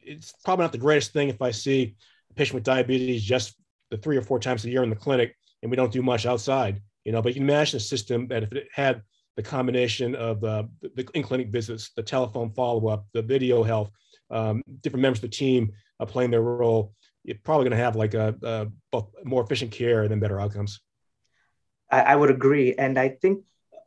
it's 0.00 0.32
probably 0.44 0.64
not 0.64 0.72
the 0.72 0.78
greatest 0.78 1.12
thing 1.12 1.28
if 1.28 1.40
I 1.40 1.52
see 1.52 1.94
a 2.30 2.34
patient 2.34 2.54
with 2.54 2.64
diabetes 2.64 3.22
just 3.22 3.54
the 3.90 3.96
three 3.96 4.16
or 4.16 4.22
four 4.22 4.40
times 4.40 4.64
a 4.64 4.70
year 4.70 4.82
in 4.82 4.90
the 4.90 4.96
clinic 4.96 5.36
and 5.62 5.70
we 5.70 5.76
don't 5.76 5.92
do 5.92 6.02
much 6.02 6.26
outside. 6.26 6.80
You 7.04 7.12
know, 7.12 7.22
but 7.22 7.30
you 7.30 7.34
can 7.34 7.48
imagine 7.48 7.76
a 7.76 7.80
system 7.80 8.28
that 8.28 8.44
if 8.44 8.52
it 8.52 8.68
had 8.72 9.02
the 9.36 9.42
combination 9.42 10.14
of 10.14 10.40
the, 10.40 10.68
the 10.80 11.08
in-clinic 11.14 11.48
visits, 11.48 11.90
the 11.96 12.02
telephone 12.02 12.50
follow-up, 12.50 13.06
the 13.12 13.22
video 13.22 13.62
health, 13.62 13.90
um, 14.30 14.62
different 14.80 15.02
members 15.02 15.18
of 15.18 15.30
the 15.30 15.36
team 15.36 15.72
uh, 16.00 16.06
playing 16.06 16.30
their 16.30 16.42
role, 16.42 16.92
you're 17.24 17.36
probably 17.44 17.64
going 17.64 17.78
to 17.78 17.84
have 17.84 17.96
like 17.96 18.14
a, 18.14 18.34
a, 18.42 18.66
both 18.90 19.10
more 19.24 19.42
efficient 19.42 19.70
care 19.70 20.02
and 20.02 20.10
then 20.10 20.20
better 20.20 20.40
outcomes. 20.40 20.80
I, 21.90 22.00
I 22.00 22.16
would 22.16 22.30
agree, 22.30 22.74
and 22.74 22.98
I 22.98 23.10
think 23.10 23.44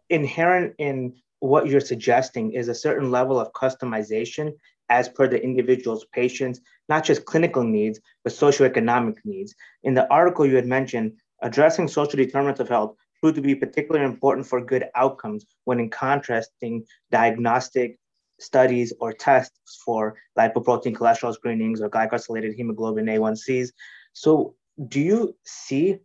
inherent 0.10 0.76
in 0.78 1.16
what 1.40 1.68
you're 1.68 1.82
suggesting 1.82 2.54
is 2.54 2.68
a 2.68 2.76
certain 2.76 3.12
level 3.12 3.40
of 3.40 3.52
customization 3.54 4.54
as 4.90 5.10
per 5.10 5.28
the 5.28 5.42
individual's 5.44 6.06
patients, 6.14 6.62
not 6.90 7.04
just 7.04 7.26
clinical 7.26 7.64
needs, 7.64 8.00
but 8.24 8.34
socioeconomic 8.34 9.18
needs. 9.26 9.56
In 9.84 9.94
the 9.94 10.10
article 10.12 10.46
you 10.46 10.56
had 10.56 10.68
mentioned, 10.68 11.14
addressing 11.42 11.88
social 11.88 12.18
determinants 12.18 12.60
of 12.60 12.70
health 12.70 12.96
proved 13.26 13.38
to 13.38 13.42
be 13.42 13.56
particularly 13.56 14.06
important 14.06 14.46
for 14.46 14.62
good 14.62 14.86
outcomes 14.94 15.48
when 15.64 15.80
in 15.80 15.90
contrasting 15.90 16.86
diagnostic 17.10 17.98
studies 18.40 18.94
or 19.00 19.14
tests 19.14 19.82
for 19.84 20.16
lipoprotein 20.38 20.96
cholesterol 20.96 21.34
screenings 21.34 21.82
or 21.82 21.90
glycosylated 21.90 22.54
hemoglobin 22.54 23.08
A1Cs. 23.08 23.70
So, 24.14 24.54
do 24.90 25.00
you 25.00 25.36
see 25.44 25.98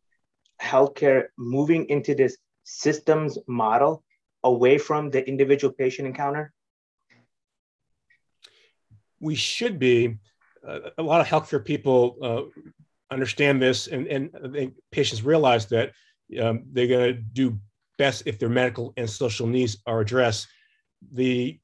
healthcare 0.62 1.24
moving 1.36 1.90
into 1.90 2.14
this 2.14 2.38
systems 2.64 3.36
model 3.46 4.02
away 4.42 4.78
from 4.78 5.10
the 5.10 5.26
individual 5.28 5.74
patient 5.74 6.08
encounter? 6.08 6.54
We 9.20 9.34
should 9.34 9.78
be. 9.78 10.16
Uh, 10.66 10.90
a 10.96 11.02
lot 11.02 11.20
of 11.20 11.26
healthcare 11.26 11.64
people 11.64 12.16
uh, 12.22 12.62
understand 13.10 13.60
this, 13.60 13.88
and, 13.88 14.06
and 14.06 14.72
patients 14.90 15.22
realize 15.22 15.66
that 15.66 15.92
um, 16.40 16.64
they're 16.72 16.86
going 16.86 17.14
to 17.14 17.20
do 17.20 17.58
best 17.98 18.22
if 18.26 18.38
their 18.38 18.48
medical 18.48 18.92
and 18.96 19.08
social 19.08 19.46
needs 19.46 19.78
are 19.86 20.00
addressed. 20.00 20.48
The, 21.12 21.58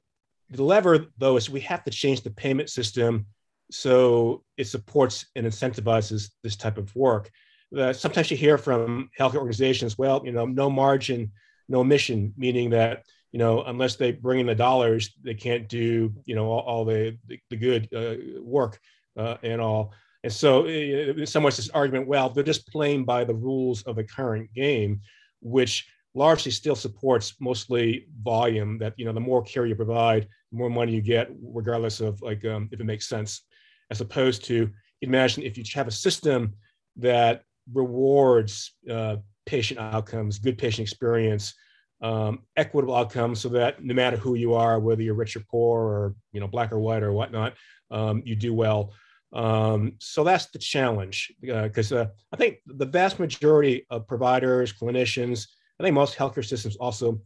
the 0.49 0.63
lever, 0.63 1.07
though, 1.17 1.37
is 1.37 1.49
we 1.49 1.61
have 1.61 1.83
to 1.85 1.91
change 1.91 2.21
the 2.21 2.31
payment 2.31 2.69
system 2.69 3.25
so 3.69 4.43
it 4.55 4.65
supports 4.65 5.25
and 5.35 5.45
incentivizes 5.45 6.31
this 6.43 6.55
type 6.55 6.77
of 6.77 6.95
work. 6.95 7.29
Uh, 7.77 7.91
sometimes 7.91 8.31
you 8.31 8.37
hear 8.37 8.57
from 8.57 9.09
healthcare 9.19 9.35
organizations, 9.35 9.97
well, 9.97 10.21
you 10.25 10.31
know, 10.31 10.45
no 10.45 10.69
margin, 10.69 11.31
no 11.67 11.83
mission, 11.83 12.33
meaning 12.37 12.69
that 12.69 13.03
you 13.31 13.39
know, 13.39 13.63
unless 13.63 13.95
they 13.95 14.11
bring 14.11 14.39
in 14.39 14.47
the 14.47 14.55
dollars, 14.55 15.11
they 15.21 15.33
can't 15.33 15.67
do, 15.67 16.13
you 16.25 16.35
know, 16.35 16.45
all, 16.49 16.61
all 16.61 16.85
the, 16.85 17.17
the, 17.27 17.39
the, 17.49 17.55
good 17.55 17.87
uh, 17.93 18.41
work 18.41 18.79
uh, 19.17 19.37
and 19.43 19.61
all. 19.61 19.93
And 20.27 20.33
so, 20.33 20.65
in 20.65 21.25
some 21.25 21.43
ways, 21.43 21.55
this 21.55 21.69
argument, 21.69 22.05
well, 22.05 22.29
they're 22.29 22.43
just 22.43 22.67
playing 22.67 23.05
by 23.05 23.23
the 23.23 23.33
rules 23.33 23.81
of 23.83 23.95
the 23.95 24.03
current 24.03 24.53
game, 24.53 24.99
which 25.39 25.87
largely 26.15 26.51
still 26.51 26.75
supports 26.75 27.35
mostly 27.39 28.07
volume. 28.21 28.77
That 28.77 28.93
you 28.97 29.05
know, 29.05 29.13
the 29.13 29.21
more 29.21 29.41
care 29.41 29.65
you 29.65 29.73
provide, 29.73 30.27
the 30.51 30.57
more 30.57 30.69
money 30.69 30.91
you 30.91 30.99
get, 30.99 31.29
regardless 31.41 32.01
of 32.01 32.21
like 32.21 32.43
um, 32.43 32.67
if 32.73 32.81
it 32.81 32.83
makes 32.83 33.07
sense. 33.07 33.43
As 33.89 34.01
opposed 34.01 34.43
to 34.47 34.69
imagine 35.01 35.43
if 35.43 35.57
you 35.57 35.63
have 35.75 35.87
a 35.87 35.91
system 35.91 36.55
that 36.97 37.43
rewards 37.73 38.73
uh, 38.91 39.15
patient 39.45 39.79
outcomes, 39.79 40.39
good 40.39 40.57
patient 40.57 40.85
experience, 40.85 41.53
um, 42.01 42.39
equitable 42.57 42.95
outcomes, 42.95 43.39
so 43.39 43.47
that 43.47 43.81
no 43.81 43.93
matter 43.93 44.17
who 44.17 44.35
you 44.35 44.55
are, 44.55 44.77
whether 44.77 45.01
you're 45.01 45.13
rich 45.13 45.37
or 45.37 45.43
poor, 45.49 45.79
or 45.83 46.15
you 46.33 46.41
know 46.41 46.49
black 46.49 46.73
or 46.73 46.79
white 46.79 47.01
or 47.01 47.13
whatnot, 47.13 47.53
um, 47.91 48.21
you 48.25 48.35
do 48.35 48.53
well. 48.53 48.91
Um, 49.33 49.93
so 49.99 50.23
that's 50.23 50.47
the 50.47 50.59
challenge 50.59 51.33
because 51.41 51.91
uh, 51.91 51.95
uh, 51.97 52.05
I 52.31 52.37
think 52.37 52.59
the 52.65 52.85
vast 52.85 53.19
majority 53.19 53.85
of 53.89 54.07
providers, 54.07 54.73
clinicians, 54.73 55.47
I 55.79 55.83
think 55.83 55.93
most 55.93 56.17
healthcare 56.17 56.45
systems 56.45 56.75
also 56.77 57.21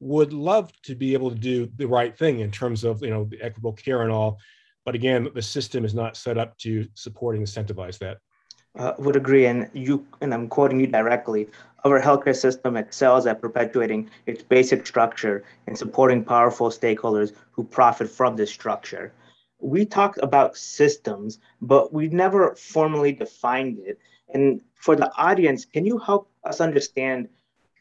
would 0.00 0.32
love 0.32 0.70
to 0.82 0.94
be 0.94 1.14
able 1.14 1.30
to 1.30 1.36
do 1.36 1.68
the 1.76 1.88
right 1.88 2.16
thing 2.16 2.40
in 2.40 2.50
terms 2.50 2.84
of 2.84 3.02
you 3.02 3.10
know 3.10 3.24
the 3.24 3.40
equitable 3.42 3.72
care 3.72 4.02
and 4.02 4.12
all. 4.12 4.38
But 4.84 4.94
again, 4.94 5.28
the 5.34 5.42
system 5.42 5.84
is 5.84 5.94
not 5.94 6.16
set 6.16 6.38
up 6.38 6.56
to 6.58 6.86
support 6.94 7.36
and 7.36 7.44
incentivize 7.44 7.98
that. 7.98 8.18
Uh, 8.78 8.92
would 8.98 9.16
agree, 9.16 9.46
and 9.46 9.70
you 9.72 10.06
and 10.20 10.34
I'm 10.34 10.48
quoting 10.48 10.78
you 10.78 10.86
directly. 10.86 11.48
Our 11.84 12.00
healthcare 12.00 12.36
system 12.36 12.76
excels 12.76 13.26
at 13.26 13.40
perpetuating 13.40 14.10
its 14.26 14.42
basic 14.42 14.86
structure 14.86 15.44
and 15.66 15.78
supporting 15.78 16.24
powerful 16.24 16.68
stakeholders 16.68 17.32
who 17.52 17.64
profit 17.64 18.10
from 18.10 18.36
this 18.36 18.50
structure 18.50 19.12
we 19.58 19.84
talked 19.84 20.18
about 20.22 20.56
systems, 20.56 21.38
but 21.60 21.92
we 21.92 22.08
never 22.08 22.54
formally 22.54 23.12
defined 23.12 23.78
it. 23.78 23.98
And 24.32 24.60
for 24.74 24.96
the 24.96 25.10
audience, 25.16 25.64
can 25.64 25.86
you 25.86 25.98
help 25.98 26.30
us 26.44 26.60
understand 26.60 27.28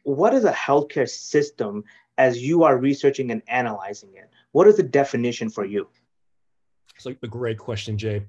what 0.03 0.34
is 0.34 0.46
a 0.46 0.51
healthcare 0.51 1.10
system 1.10 1.84
as 2.17 2.41
you 2.41 2.63
are 2.63 2.77
researching 2.77 3.32
and 3.32 3.41
analyzing 3.48 4.10
it? 4.15 4.29
What 4.51 4.67
is 4.67 4.77
the 4.77 4.84
definition 4.84 5.50
for 5.50 5.65
you? 5.65 5.89
It's 6.96 7.05
like 7.05 7.17
a 7.24 7.27
great 7.27 7.58
question, 7.58 7.98
Jay. 7.98 8.25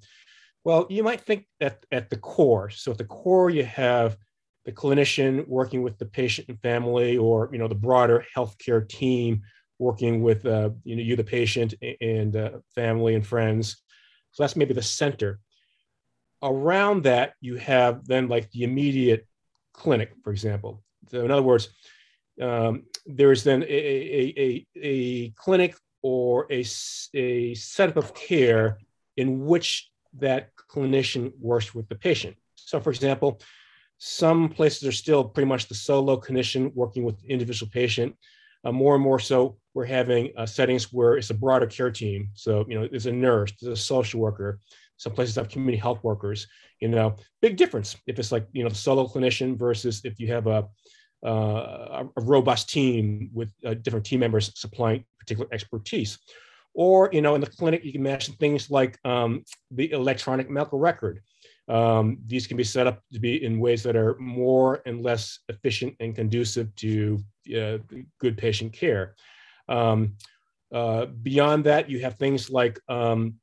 Well, 0.64 0.86
you 0.90 1.04
might 1.04 1.20
think 1.20 1.46
that 1.60 1.86
at 1.92 2.10
the 2.10 2.16
core. 2.16 2.70
So 2.70 2.90
at 2.90 2.98
the 2.98 3.04
core, 3.04 3.50
you 3.50 3.64
have 3.64 4.16
the 4.64 4.72
clinician 4.72 5.46
working 5.46 5.82
with 5.82 5.96
the 5.98 6.06
patient 6.06 6.48
and 6.48 6.60
family, 6.60 7.16
or 7.16 7.48
you 7.52 7.58
know 7.58 7.68
the 7.68 7.76
broader 7.76 8.24
healthcare 8.34 8.86
team 8.88 9.42
working 9.78 10.22
with 10.22 10.46
uh, 10.46 10.70
you 10.84 10.96
know 10.96 11.02
you 11.02 11.16
the 11.16 11.24
patient 11.24 11.74
and 12.00 12.36
uh, 12.36 12.50
family 12.74 13.14
and 13.14 13.26
friends. 13.26 13.82
So 14.32 14.42
that's 14.42 14.56
maybe 14.56 14.74
the 14.74 14.82
center. 14.82 15.40
Around 16.42 17.04
that 17.04 17.34
you 17.40 17.56
have 17.56 18.06
then 18.06 18.28
like 18.28 18.50
the 18.50 18.64
immediate 18.64 19.26
clinic 19.72 20.12
for 20.22 20.30
example. 20.30 20.82
So 21.10 21.24
in 21.24 21.30
other 21.30 21.42
words 21.42 21.68
um, 22.40 22.84
there's 23.06 23.44
then 23.44 23.62
a, 23.62 23.66
a, 23.66 24.34
a, 24.36 24.66
a 24.82 25.30
clinic 25.30 25.74
or 26.02 26.46
a, 26.50 26.64
a 27.14 27.54
setup 27.54 27.96
of 27.96 28.14
care 28.14 28.78
in 29.16 29.46
which 29.46 29.90
that 30.18 30.50
clinician 30.70 31.32
works 31.40 31.74
with 31.74 31.88
the 31.88 31.94
patient. 31.94 32.36
So 32.54 32.80
for 32.80 32.90
example 32.90 33.40
some 33.98 34.50
places 34.50 34.86
are 34.86 34.92
still 34.92 35.24
pretty 35.24 35.48
much 35.48 35.68
the 35.68 35.74
solo 35.74 36.20
clinician 36.20 36.74
working 36.74 37.02
with 37.02 37.18
the 37.20 37.28
individual 37.28 37.70
patient 37.72 38.14
uh, 38.64 38.72
more 38.72 38.94
and 38.94 39.04
more 39.04 39.18
so, 39.18 39.56
we're 39.74 39.84
having 39.84 40.32
uh, 40.36 40.46
settings 40.46 40.92
where 40.92 41.16
it's 41.16 41.30
a 41.30 41.34
broader 41.34 41.66
care 41.66 41.90
team. 41.90 42.30
So, 42.34 42.64
you 42.68 42.78
know, 42.78 42.88
there's 42.88 43.06
a 43.06 43.12
nurse, 43.12 43.52
there's 43.60 43.78
a 43.78 43.82
social 43.82 44.20
worker. 44.20 44.58
Some 44.96 45.12
places 45.12 45.34
have 45.36 45.48
community 45.48 45.76
health 45.76 46.02
workers. 46.02 46.46
You 46.80 46.88
know, 46.88 47.16
big 47.42 47.56
difference 47.56 47.96
if 48.06 48.18
it's 48.18 48.32
like 48.32 48.46
you 48.52 48.62
know 48.62 48.68
the 48.68 48.74
solo 48.74 49.06
clinician 49.06 49.56
versus 49.58 50.02
if 50.04 50.18
you 50.18 50.28
have 50.32 50.46
a 50.46 50.68
uh, 51.24 52.04
a 52.16 52.20
robust 52.20 52.68
team 52.68 53.30
with 53.32 53.52
uh, 53.64 53.74
different 53.74 54.06
team 54.06 54.20
members 54.20 54.52
supplying 54.54 55.04
particular 55.18 55.48
expertise. 55.52 56.18
Or, 56.74 57.08
you 57.12 57.22
know, 57.22 57.34
in 57.34 57.40
the 57.40 57.46
clinic, 57.46 57.84
you 57.84 57.92
can 57.92 58.02
imagine 58.02 58.34
things 58.34 58.70
like 58.70 58.98
um, 59.04 59.44
the 59.70 59.90
electronic 59.92 60.50
medical 60.50 60.78
record. 60.78 61.20
Um, 61.68 62.18
these 62.26 62.46
can 62.46 62.56
be 62.56 62.64
set 62.64 62.86
up 62.86 63.02
to 63.12 63.18
be 63.18 63.44
in 63.44 63.58
ways 63.58 63.82
that 63.82 63.96
are 63.96 64.16
more 64.18 64.82
and 64.86 65.02
less 65.02 65.40
efficient 65.48 65.94
and 66.00 66.14
conducive 66.14 66.74
to 66.76 67.18
uh, 67.56 67.78
good 68.20 68.38
patient 68.38 68.72
care. 68.72 69.14
Um, 69.68 70.14
uh, 70.72 71.06
beyond 71.06 71.64
that, 71.64 71.90
you 71.90 72.00
have 72.00 72.14
things 72.14 72.50
like 72.50 72.78
um, 72.88 73.34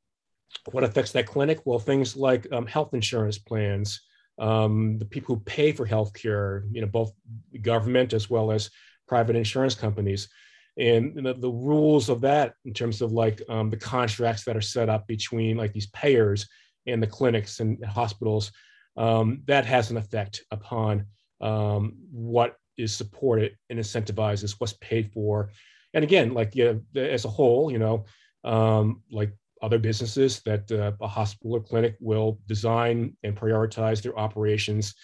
what 0.70 0.84
affects 0.84 1.12
that 1.12 1.26
clinic? 1.26 1.60
Well, 1.64 1.78
things 1.78 2.16
like 2.16 2.46
um, 2.52 2.66
health 2.66 2.94
insurance 2.94 3.38
plans, 3.38 4.00
um, 4.38 4.98
the 4.98 5.04
people 5.04 5.34
who 5.34 5.42
pay 5.42 5.72
for 5.72 5.86
healthcare, 5.86 6.62
you 6.72 6.80
know, 6.80 6.86
both 6.86 7.12
government 7.60 8.12
as 8.12 8.30
well 8.30 8.50
as 8.50 8.70
private 9.06 9.36
insurance 9.36 9.74
companies. 9.74 10.28
And 10.76 11.24
the, 11.24 11.34
the 11.34 11.50
rules 11.50 12.08
of 12.08 12.20
that 12.22 12.54
in 12.64 12.72
terms 12.72 13.00
of 13.00 13.12
like 13.12 13.40
um, 13.48 13.70
the 13.70 13.76
contracts 13.76 14.44
that 14.44 14.56
are 14.56 14.62
set 14.62 14.88
up 14.88 15.06
between 15.06 15.56
like 15.56 15.72
these 15.72 15.86
payers 15.88 16.48
and 16.86 17.02
the 17.02 17.06
clinics 17.06 17.60
and 17.60 17.84
hospitals, 17.84 18.52
um, 18.96 19.42
that 19.46 19.66
has 19.66 19.90
an 19.90 19.96
effect 19.96 20.44
upon 20.50 21.06
um, 21.40 21.96
what 22.10 22.56
is 22.76 22.94
supported 22.94 23.56
and 23.70 23.78
incentivizes 23.78 24.56
what's 24.58 24.74
paid 24.74 25.12
for. 25.12 25.50
And 25.92 26.04
again, 26.04 26.34
like 26.34 26.54
yeah, 26.54 26.74
as 26.96 27.24
a 27.24 27.28
whole, 27.28 27.70
you 27.70 27.78
know, 27.78 28.04
um, 28.42 29.02
like 29.10 29.32
other 29.62 29.78
businesses 29.78 30.40
that 30.44 30.70
uh, 30.70 30.92
a 31.00 31.08
hospital 31.08 31.56
or 31.56 31.60
clinic 31.60 31.96
will 32.00 32.38
design 32.46 33.16
and 33.22 33.36
prioritize 33.36 34.02
their 34.02 34.18
operations. 34.18 34.94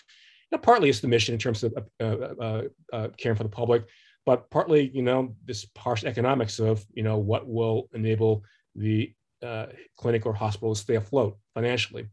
You 0.50 0.56
know, 0.56 0.60
partly 0.60 0.90
it's 0.90 1.00
the 1.00 1.08
mission 1.08 1.32
in 1.32 1.40
terms 1.40 1.62
of 1.62 1.74
uh, 2.00 2.04
uh, 2.04 2.62
uh, 2.92 3.08
caring 3.16 3.36
for 3.36 3.44
the 3.44 3.48
public, 3.48 3.86
but 4.26 4.50
partly, 4.50 4.90
you 4.92 5.02
know, 5.02 5.34
this 5.44 5.66
harsh 5.78 6.04
economics 6.04 6.58
of, 6.58 6.84
you 6.92 7.02
know, 7.02 7.18
what 7.18 7.48
will 7.48 7.88
enable 7.94 8.44
the 8.74 9.12
uh, 9.42 9.66
clinic 9.96 10.26
or 10.26 10.32
hospital 10.32 10.74
to 10.74 10.80
stay 10.80 10.96
afloat 10.96 11.38
financially. 11.54 12.06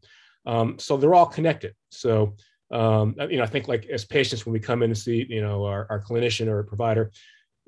Um, 0.46 0.78
so 0.78 0.96
they're 0.96 1.14
all 1.14 1.26
connected. 1.26 1.74
So 1.90 2.34
um, 2.70 3.14
you 3.30 3.38
know, 3.38 3.44
I 3.44 3.46
think 3.46 3.68
like 3.68 3.86
as 3.86 4.04
patients, 4.04 4.44
when 4.44 4.52
we 4.52 4.60
come 4.60 4.82
in 4.82 4.90
to 4.90 4.96
see, 4.96 5.26
you 5.28 5.40
know, 5.40 5.64
our, 5.64 5.86
our 5.90 6.02
clinician 6.02 6.48
or 6.48 6.62
provider, 6.62 7.10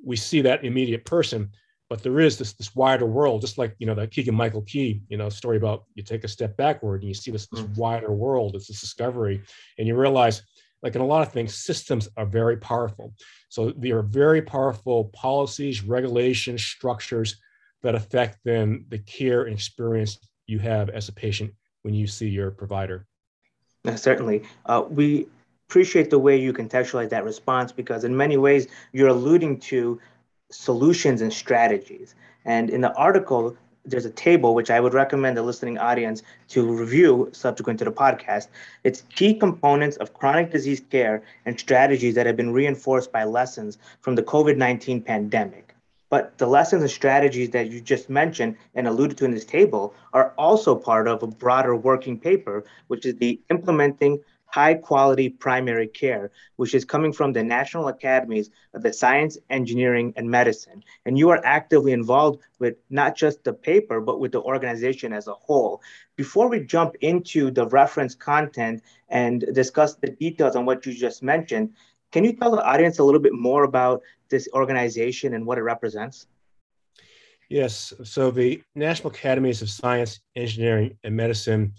we 0.04 0.16
see 0.16 0.40
that 0.42 0.64
immediate 0.64 1.04
person, 1.04 1.50
but 1.88 2.02
there 2.02 2.20
is 2.20 2.38
this 2.38 2.52
this 2.52 2.74
wider 2.74 3.06
world, 3.06 3.40
just 3.40 3.58
like 3.58 3.74
you 3.78 3.86
know 3.86 3.94
the 3.94 4.06
Keegan 4.06 4.34
Michael 4.34 4.62
Key, 4.62 5.02
you 5.08 5.16
know, 5.16 5.28
story 5.28 5.56
about 5.56 5.84
you 5.94 6.02
take 6.02 6.24
a 6.24 6.28
step 6.28 6.56
backward 6.56 7.02
and 7.02 7.08
you 7.08 7.14
see 7.14 7.30
this, 7.30 7.46
this 7.48 7.62
mm. 7.62 7.76
wider 7.76 8.12
world. 8.12 8.54
It's 8.54 8.68
this 8.68 8.80
discovery, 8.80 9.42
and 9.78 9.88
you 9.88 9.96
realize 9.96 10.42
like 10.82 10.94
in 10.94 11.00
a 11.00 11.06
lot 11.06 11.26
of 11.26 11.32
things, 11.32 11.54
systems 11.54 12.08
are 12.16 12.26
very 12.26 12.56
powerful. 12.56 13.14
So 13.48 13.72
there 13.76 13.98
are 13.98 14.02
very 14.02 14.40
powerful 14.40 15.04
policies, 15.12 15.82
regulations, 15.82 16.62
structures 16.62 17.36
that 17.82 17.94
affect 17.94 18.38
then 18.44 18.84
the 18.88 18.98
care 18.98 19.44
and 19.44 19.54
experience 19.54 20.18
you 20.46 20.58
have 20.58 20.90
as 20.90 21.08
a 21.08 21.12
patient 21.12 21.52
when 21.82 21.94
you 21.94 22.06
see 22.06 22.28
your 22.28 22.50
provider. 22.50 23.06
certainly. 23.96 24.42
Uh, 24.66 24.84
we 24.88 25.26
appreciate 25.68 26.10
the 26.10 26.18
way 26.18 26.36
you 26.36 26.52
contextualize 26.52 27.10
that 27.10 27.24
response 27.24 27.72
because 27.72 28.04
in 28.04 28.16
many 28.16 28.36
ways 28.36 28.66
you're 28.92 29.08
alluding 29.08 29.58
to 29.60 30.00
solutions 30.50 31.22
and 31.22 31.32
strategies. 31.32 32.14
And 32.44 32.70
in 32.70 32.80
the 32.80 32.92
article, 32.94 33.56
there's 33.84 34.04
a 34.04 34.10
table 34.10 34.54
which 34.54 34.70
I 34.70 34.80
would 34.80 34.94
recommend 34.94 35.36
the 35.36 35.42
listening 35.42 35.78
audience 35.78 36.22
to 36.48 36.70
review 36.70 37.30
subsequent 37.32 37.78
to 37.78 37.84
the 37.84 37.92
podcast. 37.92 38.48
It's 38.84 39.02
key 39.14 39.34
components 39.34 39.96
of 39.98 40.12
chronic 40.12 40.50
disease 40.50 40.82
care 40.90 41.22
and 41.46 41.58
strategies 41.58 42.14
that 42.16 42.26
have 42.26 42.36
been 42.36 42.52
reinforced 42.52 43.10
by 43.12 43.24
lessons 43.24 43.78
from 44.00 44.16
the 44.16 44.22
COVID 44.22 44.56
19 44.56 45.02
pandemic. 45.02 45.69
But 46.10 46.36
the 46.38 46.46
lessons 46.46 46.82
and 46.82 46.90
strategies 46.90 47.50
that 47.50 47.70
you 47.70 47.80
just 47.80 48.10
mentioned 48.10 48.56
and 48.74 48.86
alluded 48.86 49.16
to 49.18 49.24
in 49.24 49.30
this 49.30 49.44
table 49.44 49.94
are 50.12 50.34
also 50.36 50.74
part 50.74 51.08
of 51.08 51.22
a 51.22 51.28
broader 51.28 51.74
working 51.74 52.18
paper, 52.18 52.64
which 52.88 53.06
is 53.06 53.14
the 53.14 53.40
Implementing 53.48 54.20
high 54.50 54.74
quality 54.74 55.28
primary 55.28 55.86
care, 55.86 56.32
which 56.56 56.74
is 56.74 56.84
coming 56.84 57.12
from 57.12 57.32
the 57.32 57.42
National 57.42 57.88
Academies 57.88 58.50
of 58.74 58.82
the 58.82 58.92
Science, 58.92 59.38
Engineering, 59.48 60.12
and 60.16 60.28
Medicine. 60.28 60.82
And 61.06 61.16
you 61.16 61.30
are 61.30 61.40
actively 61.44 61.92
involved 61.92 62.40
with 62.58 62.74
not 62.90 63.16
just 63.16 63.44
the 63.44 63.52
paper, 63.52 64.00
but 64.00 64.18
with 64.18 64.32
the 64.32 64.42
organization 64.42 65.12
as 65.12 65.28
a 65.28 65.34
whole. 65.34 65.80
Before 66.16 66.48
we 66.48 66.60
jump 66.60 66.96
into 67.00 67.50
the 67.50 67.68
reference 67.68 68.14
content 68.14 68.82
and 69.08 69.44
discuss 69.54 69.94
the 69.94 70.10
details 70.10 70.56
on 70.56 70.66
what 70.66 70.84
you 70.84 70.92
just 70.92 71.22
mentioned, 71.22 71.72
can 72.12 72.24
you 72.24 72.32
tell 72.32 72.50
the 72.50 72.64
audience 72.64 72.98
a 72.98 73.04
little 73.04 73.20
bit 73.20 73.32
more 73.32 73.64
about 73.64 74.02
this 74.28 74.48
organization 74.52 75.34
and 75.34 75.44
what 75.46 75.58
it 75.58 75.62
represents? 75.62 76.26
Yes. 77.48 77.92
So 78.04 78.30
the 78.30 78.62
National 78.74 79.10
Academies 79.10 79.60
of 79.62 79.70
Science, 79.70 80.20
Engineering, 80.36 80.96
and 81.02 81.16
Medicine 81.16 81.72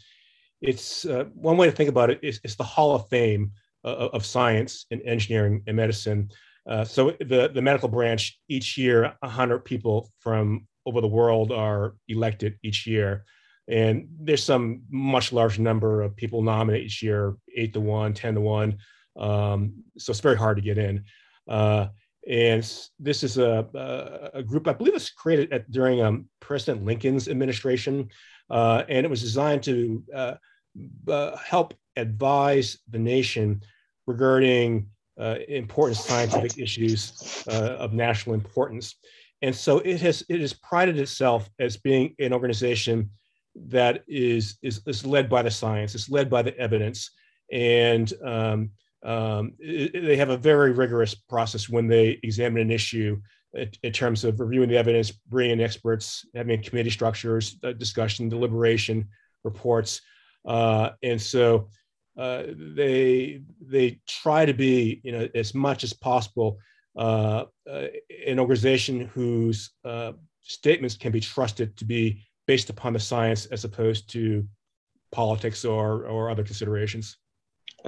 it's 0.61 1.05
uh, 1.05 1.25
one 1.33 1.57
way 1.57 1.67
to 1.67 1.75
think 1.75 1.89
about 1.89 2.09
it 2.09 2.19
is 2.21 2.39
it's 2.43 2.55
the 2.55 2.63
Hall 2.63 2.95
of 2.95 3.07
Fame 3.09 3.51
uh, 3.83 4.09
of 4.13 4.25
science 4.25 4.85
and 4.91 5.01
engineering 5.03 5.63
and 5.67 5.75
medicine. 5.75 6.29
Uh, 6.69 6.85
so 6.85 7.11
the 7.19 7.49
the 7.53 7.61
medical 7.61 7.89
branch 7.89 8.39
each 8.47 8.77
year, 8.77 9.13
hundred 9.23 9.65
people 9.65 10.11
from 10.19 10.67
over 10.85 11.01
the 11.01 11.07
world 11.07 11.51
are 11.51 11.95
elected 12.07 12.57
each 12.63 12.85
year, 12.85 13.25
and 13.67 14.07
there's 14.19 14.43
some 14.43 14.83
much 14.89 15.33
larger 15.33 15.61
number 15.61 16.03
of 16.03 16.15
people 16.15 16.43
nominated 16.43 16.85
each 16.85 17.01
year, 17.01 17.35
eight 17.55 17.73
to 17.73 17.81
one, 17.81 18.13
10 18.13 18.35
to 18.35 18.41
one. 18.41 18.77
Um, 19.17 19.83
so 19.97 20.11
it's 20.11 20.19
very 20.19 20.37
hard 20.37 20.57
to 20.57 20.63
get 20.63 20.77
in. 20.77 21.03
Uh, 21.47 21.87
and 22.27 22.61
this 22.99 23.23
is 23.23 23.37
a, 23.37 24.31
a, 24.33 24.43
group, 24.43 24.67
I 24.67 24.73
believe 24.73 24.93
was 24.93 25.09
created 25.09 25.51
at, 25.51 25.71
during 25.71 26.01
um, 26.01 26.25
President 26.39 26.85
Lincoln's 26.85 27.27
administration. 27.27 28.09
Uh, 28.49 28.83
and 28.89 29.05
it 29.05 29.09
was 29.09 29.21
designed 29.21 29.63
to 29.63 30.03
uh, 31.07 31.35
help 31.37 31.73
advise 31.95 32.77
the 32.89 32.99
nation 32.99 33.61
regarding 34.07 34.87
uh, 35.19 35.35
important 35.47 35.97
scientific 35.97 36.57
issues 36.57 37.43
uh, 37.49 37.75
of 37.79 37.93
national 37.93 38.35
importance. 38.35 38.95
And 39.41 39.55
so 39.55 39.79
it 39.79 39.99
has 40.01 40.23
it 40.29 40.39
has 40.41 40.53
prided 40.53 40.99
itself 40.99 41.49
as 41.59 41.77
being 41.77 42.15
an 42.19 42.33
organization 42.33 43.09
that 43.55 44.03
is 44.07 44.57
is, 44.61 44.81
is 44.85 45.05
led 45.05 45.29
by 45.29 45.41
the 45.41 45.51
science, 45.51 45.95
it's 45.95 46.09
led 46.09 46.29
by 46.29 46.41
the 46.41 46.55
evidence, 46.57 47.11
and 47.51 48.11
um, 48.23 48.71
um, 49.03 49.53
they 49.59 50.15
have 50.15 50.29
a 50.29 50.37
very 50.37 50.71
rigorous 50.71 51.15
process 51.15 51.67
when 51.67 51.87
they 51.87 52.19
examine 52.23 52.61
an 52.61 52.71
issue 52.71 53.19
in, 53.53 53.91
terms 53.91 54.23
of 54.23 54.39
reviewing 54.39 54.69
the 54.69 54.77
evidence, 54.77 55.11
bringing 55.11 55.53
in 55.53 55.61
experts, 55.61 56.25
having 56.35 56.61
committee 56.61 56.89
structures, 56.89 57.57
uh, 57.63 57.73
discussion, 57.73 58.29
deliberation, 58.29 59.07
reports. 59.43 60.01
Uh, 60.45 60.91
and 61.03 61.21
so 61.21 61.67
uh, 62.17 62.43
they 62.75 63.41
they 63.61 63.99
try 64.07 64.45
to 64.45 64.53
be, 64.53 65.01
you 65.03 65.11
know, 65.11 65.27
as 65.33 65.53
much 65.53 65.83
as 65.83 65.93
possible, 65.93 66.59
uh, 66.95 67.45
uh 67.69 67.87
an 68.27 68.39
organization 68.39 69.01
whose 69.13 69.71
statements 70.41 70.97
can 70.97 71.11
be 71.11 71.19
trusted 71.19 71.75
to 71.77 71.85
be 71.85 72.21
based 72.47 72.69
upon 72.69 72.93
the 72.93 72.99
science 72.99 73.45
as 73.47 73.63
opposed 73.63 74.09
to 74.09 74.45
politics 75.11 75.65
or 75.65 76.05
or 76.05 76.29
other 76.29 76.43
considerations. 76.43 77.17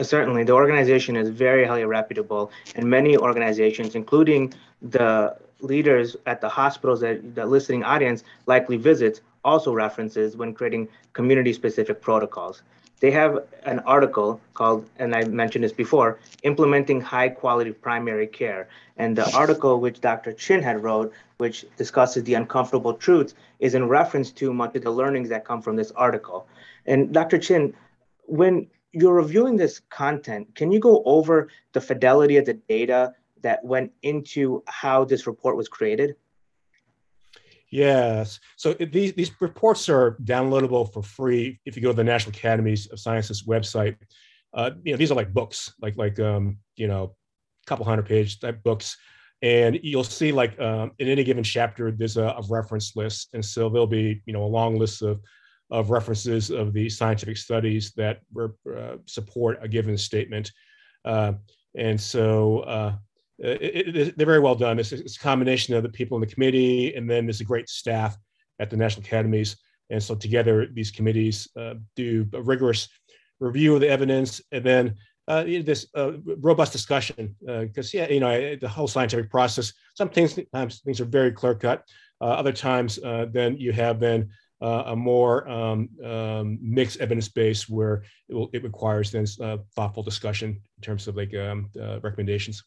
Certainly, 0.01 0.45
the 0.45 0.53
organization 0.53 1.15
is 1.15 1.29
very 1.29 1.65
highly 1.65 1.85
reputable, 1.85 2.51
and 2.75 2.89
many 2.89 3.17
organizations, 3.17 3.95
including 3.95 4.53
the 4.81 5.37
leaders 5.59 6.15
at 6.25 6.41
the 6.41 6.49
hospitals 6.49 6.99
that 7.01 7.35
the 7.35 7.45
listening 7.45 7.83
audience 7.83 8.23
likely 8.47 8.77
visits, 8.77 9.21
also 9.45 9.73
references 9.73 10.35
when 10.35 10.53
creating 10.53 10.87
community 11.13 11.53
specific 11.53 12.01
protocols. 12.01 12.63
They 12.99 13.11
have 13.11 13.43
an 13.63 13.79
article 13.79 14.39
called, 14.53 14.89
and 14.97 15.13
I 15.13 15.25
mentioned 15.25 15.65
this 15.65 15.73
before, 15.73 16.19
Implementing 16.43 17.01
High 17.01 17.27
Quality 17.29 17.73
Primary 17.73 18.27
Care. 18.27 18.69
And 18.95 19.13
the 19.13 19.29
article 19.35 19.81
which 19.81 19.99
Dr. 19.99 20.31
Chin 20.31 20.63
had 20.63 20.81
wrote, 20.81 21.11
which 21.37 21.65
discusses 21.75 22.23
the 22.23 22.35
uncomfortable 22.35 22.93
truths, 22.93 23.35
is 23.59 23.75
in 23.75 23.89
reference 23.89 24.31
to 24.31 24.53
much 24.53 24.75
of 24.77 24.83
the 24.83 24.91
learnings 24.91 25.27
that 25.29 25.43
come 25.43 25.61
from 25.61 25.75
this 25.75 25.91
article. 25.91 26.47
And 26.85 27.13
Dr. 27.13 27.37
Chin, 27.39 27.73
when 28.25 28.67
you're 28.93 29.15
reviewing 29.15 29.57
this 29.57 29.81
content, 29.89 30.55
can 30.55 30.71
you 30.71 30.79
go 30.79 31.03
over 31.05 31.49
the 31.73 31.81
fidelity 31.81 32.37
of 32.37 32.45
the 32.45 32.53
data 32.53 33.13
that 33.41 33.63
went 33.65 33.91
into 34.03 34.63
how 34.67 35.03
this 35.03 35.27
report 35.27 35.57
was 35.57 35.67
created? 35.67 36.15
Yes. 37.69 38.39
So 38.55 38.73
these, 38.73 39.13
these 39.13 39.31
reports 39.41 39.89
are 39.89 40.15
downloadable 40.23 40.93
for 40.93 41.01
free 41.01 41.59
if 41.65 41.75
you 41.75 41.81
go 41.81 41.89
to 41.89 41.95
the 41.95 42.03
National 42.03 42.29
Academies 42.29 42.85
of 42.91 42.99
Sciences 42.99 43.43
website. 43.43 43.97
Uh, 44.53 44.71
you 44.83 44.93
know, 44.93 44.97
these 44.97 45.11
are 45.11 45.15
like 45.15 45.33
books, 45.33 45.73
like 45.81 45.97
like 45.97 46.19
um, 46.19 46.59
you 46.75 46.87
know, 46.87 47.15
a 47.65 47.65
couple 47.65 47.83
hundred 47.83 48.05
page 48.05 48.39
type 48.39 48.61
books, 48.61 48.95
and 49.41 49.79
you'll 49.81 50.03
see 50.03 50.31
like 50.31 50.59
um, 50.59 50.91
in 50.99 51.07
any 51.07 51.23
given 51.23 51.43
chapter 51.43 51.91
there's 51.91 52.17
a, 52.17 52.25
a, 52.25 52.43
reference 52.47 52.95
list, 52.95 53.33
and 53.33 53.43
so 53.43 53.69
there'll 53.69 53.87
be 53.87 54.21
you 54.27 54.33
know 54.33 54.43
a 54.43 54.45
long 54.45 54.77
list 54.77 55.01
of 55.01 55.19
of 55.69 55.89
references 55.89 56.51
of 56.51 56.73
the 56.73 56.89
scientific 56.89 57.37
studies 57.37 57.93
that 57.93 58.19
uh, 58.39 58.97
support 59.05 59.57
a 59.61 59.67
given 59.67 59.97
statement, 59.97 60.51
uh, 61.05 61.33
and 61.75 61.99
so 61.99 62.59
uh, 62.59 62.95
it, 63.39 63.95
it, 63.95 64.17
they're 64.17 64.25
very 64.25 64.39
well 64.39 64.55
done. 64.55 64.79
It's, 64.79 64.91
it's, 64.91 65.15
a 65.15 65.19
combination 65.19 65.73
of 65.73 65.83
the 65.83 65.89
people 65.89 66.17
in 66.17 66.21
the 66.21 66.33
committee, 66.33 66.95
and 66.95 67.09
then 67.09 67.25
there's 67.25 67.41
a 67.41 67.45
great 67.45 67.69
staff 67.69 68.17
at 68.59 68.69
the 68.69 68.77
national 68.77 69.05
academies. 69.05 69.57
And 69.89 70.01
so 70.01 70.15
together, 70.15 70.67
these 70.71 70.91
committees 70.91 71.47
uh, 71.57 71.75
do 71.95 72.27
a 72.33 72.41
rigorous 72.41 72.87
review 73.39 73.75
of 73.75 73.81
the 73.81 73.89
evidence, 73.89 74.41
and 74.51 74.63
then 74.63 74.95
uh, 75.27 75.43
this 75.43 75.87
uh, 75.95 76.13
robust 76.39 76.71
discussion. 76.71 77.35
Because 77.45 77.93
yeah, 77.93 78.09
you 78.09 78.19
know, 78.19 78.55
the 78.55 78.69
whole 78.69 78.87
scientific 78.87 79.29
process. 79.29 79.73
Some 79.95 80.09
things 80.09 80.35
sometimes 80.35 80.79
things 80.81 81.01
are 81.01 81.05
very 81.05 81.31
clear 81.31 81.55
cut. 81.55 81.83
Other 82.21 82.53
times, 82.53 82.99
then 83.31 83.57
you 83.57 83.73
have 83.73 83.99
then 83.99 84.29
a 84.63 84.95
more 84.95 85.47
um, 85.49 85.89
um, 86.03 86.57
mixed 86.61 86.99
evidence 86.99 87.27
base 87.27 87.67
where 87.67 88.03
it, 88.29 88.33
will, 88.33 88.49
it 88.53 88.63
requires 88.63 89.11
then 89.11 89.25
thoughtful 89.75 90.03
discussion 90.03 90.49
in 90.77 90.81
terms 90.81 91.07
of 91.07 91.15
like 91.15 91.33
um, 91.35 91.69
recommendations. 92.01 92.63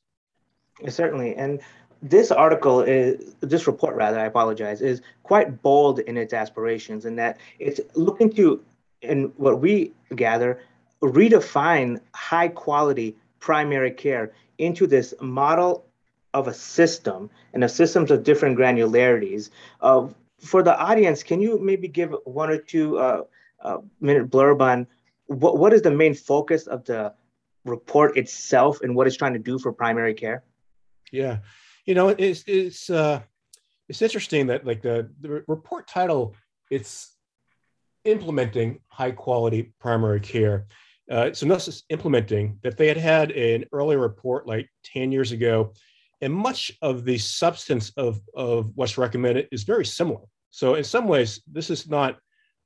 Certainly. 0.89 1.35
And 1.37 1.61
this 2.03 2.31
article 2.31 2.83
is 2.83 3.35
this 3.41 3.67
report 3.67 3.97
rather, 3.97 4.19
I 4.19 4.27
apologize, 4.27 4.83
is 4.83 5.01
quite 5.23 5.63
bold 5.63 6.01
in 6.01 6.17
its 6.17 6.33
aspirations 6.33 7.07
in 7.07 7.17
that 7.17 7.39
it's 7.59 7.81
looking 7.95 8.31
to, 8.35 8.63
in 9.03 9.33
what 9.37 9.61
we 9.61 9.93
gather, 10.15 10.61
redefine 11.03 12.01
high 12.15 12.49
quality 12.49 13.17
primary 13.41 13.91
care 13.91 14.33
into 14.59 14.87
this 14.87 15.15
model 15.21 15.87
of 16.35 16.49
a 16.49 16.55
system 16.55 17.31
and 17.55 17.65
a 17.65 17.69
systems 17.69 18.11
of 18.11 18.23
different 18.23 18.59
granularities. 18.59 19.51
Uh, 19.81 20.09
for 20.41 20.63
the 20.63 20.77
audience, 20.79 21.23
can 21.23 21.41
you 21.41 21.59
maybe 21.59 21.89
give 21.89 22.15
one 22.25 22.51
or 22.51 22.59
two 22.59 22.99
uh, 22.99 23.23
uh, 23.63 23.79
minute 24.01 24.31
blurb 24.31 24.61
on 24.61 24.87
what, 25.27 25.59
what 25.59 25.73
is 25.73 25.83
the 25.83 25.91
main 25.91 26.15
focus 26.15 26.67
of 26.67 26.85
the 26.85 27.13
report 27.65 28.17
itself 28.17 28.81
and 28.83 28.95
what 28.95 29.07
it's 29.07 29.17
trying 29.17 29.33
to 29.33 29.39
do 29.39 29.59
for 29.59 29.73
primary 29.73 30.15
care? 30.15 30.45
Yeah, 31.13 31.39
you 31.85 31.95
know, 31.95 32.09
it's 32.09 32.45
it's 32.47 32.91
uh, 32.91 33.21
it's 33.89 34.03
interesting 34.03 34.47
that 34.49 34.67
like 34.67 34.83
the 34.83 35.11
the 35.21 35.45
report 35.47 35.87
title 35.89 36.35
it's 36.71 37.17
implementing 38.05 38.81
high 38.89 39.11
quality 39.11 39.73
primary 39.81 40.21
care. 40.21 40.67
Uh, 41.11 41.33
so 41.33 41.47
not 41.47 41.61
just 41.61 41.85
implementing 41.91 42.59
that 42.63 42.77
they 42.77 42.89
had 42.89 42.97
had 42.97 43.31
an 43.33 43.65
earlier 43.73 43.99
report 43.99 44.47
like 44.47 44.69
10 44.85 45.13
years 45.13 45.31
ago 45.31 45.73
and 46.23 46.33
much 46.33 46.73
of 46.83 47.05
the 47.05 47.19
substance 47.19 47.93
of, 47.97 48.21
of 48.35 48.71
what's 48.75 48.99
recommended 48.99 49.49
is 49.53 49.65
very 49.65 49.85
similar 49.85 50.25
so 50.51 50.75
in 50.75 50.85
some 50.85 51.09
ways 51.09 51.43
this 51.51 51.71
is 51.71 51.89
not 51.89 52.19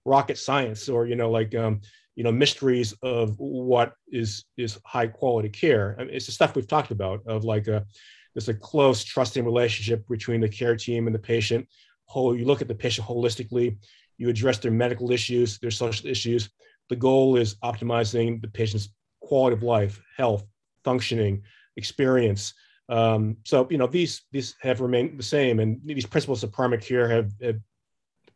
rocket 0.04 0.38
science 0.38 0.88
or 0.88 1.06
you 1.06 1.16
know 1.16 1.30
like 1.30 1.54
um, 1.54 1.80
you 2.16 2.24
know 2.24 2.32
mysteries 2.32 2.92
of 3.02 3.34
what 3.38 3.94
is 4.08 4.44
is 4.56 4.78
high 4.84 5.06
quality 5.06 5.48
care. 5.48 5.96
I 5.98 6.04
mean, 6.04 6.14
it's 6.14 6.26
the 6.26 6.32
stuff 6.32 6.54
we've 6.54 6.66
talked 6.66 6.90
about 6.90 7.20
of 7.26 7.44
like 7.44 7.66
a 7.68 7.86
there's 8.34 8.48
a 8.48 8.54
close 8.54 9.02
trusting 9.02 9.44
relationship 9.44 10.06
between 10.08 10.40
the 10.40 10.48
care 10.48 10.76
team 10.76 11.06
and 11.06 11.14
the 11.14 11.20
patient. 11.20 11.66
Whole, 12.04 12.36
you 12.36 12.44
look 12.44 12.60
at 12.60 12.68
the 12.68 12.74
patient 12.74 13.06
holistically, 13.06 13.78
you 14.18 14.28
address 14.28 14.58
their 14.58 14.70
medical 14.70 15.10
issues, 15.10 15.58
their 15.58 15.70
social 15.70 16.08
issues. 16.08 16.50
The 16.88 16.96
goal 16.96 17.36
is 17.36 17.54
optimizing 17.64 18.40
the 18.40 18.48
patient's 18.48 18.90
quality 19.20 19.54
of 19.54 19.62
life, 19.62 20.00
health, 20.16 20.44
functioning, 20.84 21.42
experience. 21.76 22.54
Um, 22.90 23.36
so 23.44 23.68
you 23.70 23.78
know 23.78 23.86
these 23.86 24.22
these 24.32 24.56
have 24.60 24.80
remained 24.80 25.18
the 25.18 25.22
same, 25.22 25.60
and 25.60 25.80
these 25.84 26.06
principles 26.06 26.42
of 26.42 26.52
primary 26.52 26.82
care 26.82 27.08
have, 27.08 27.32
have 27.40 27.60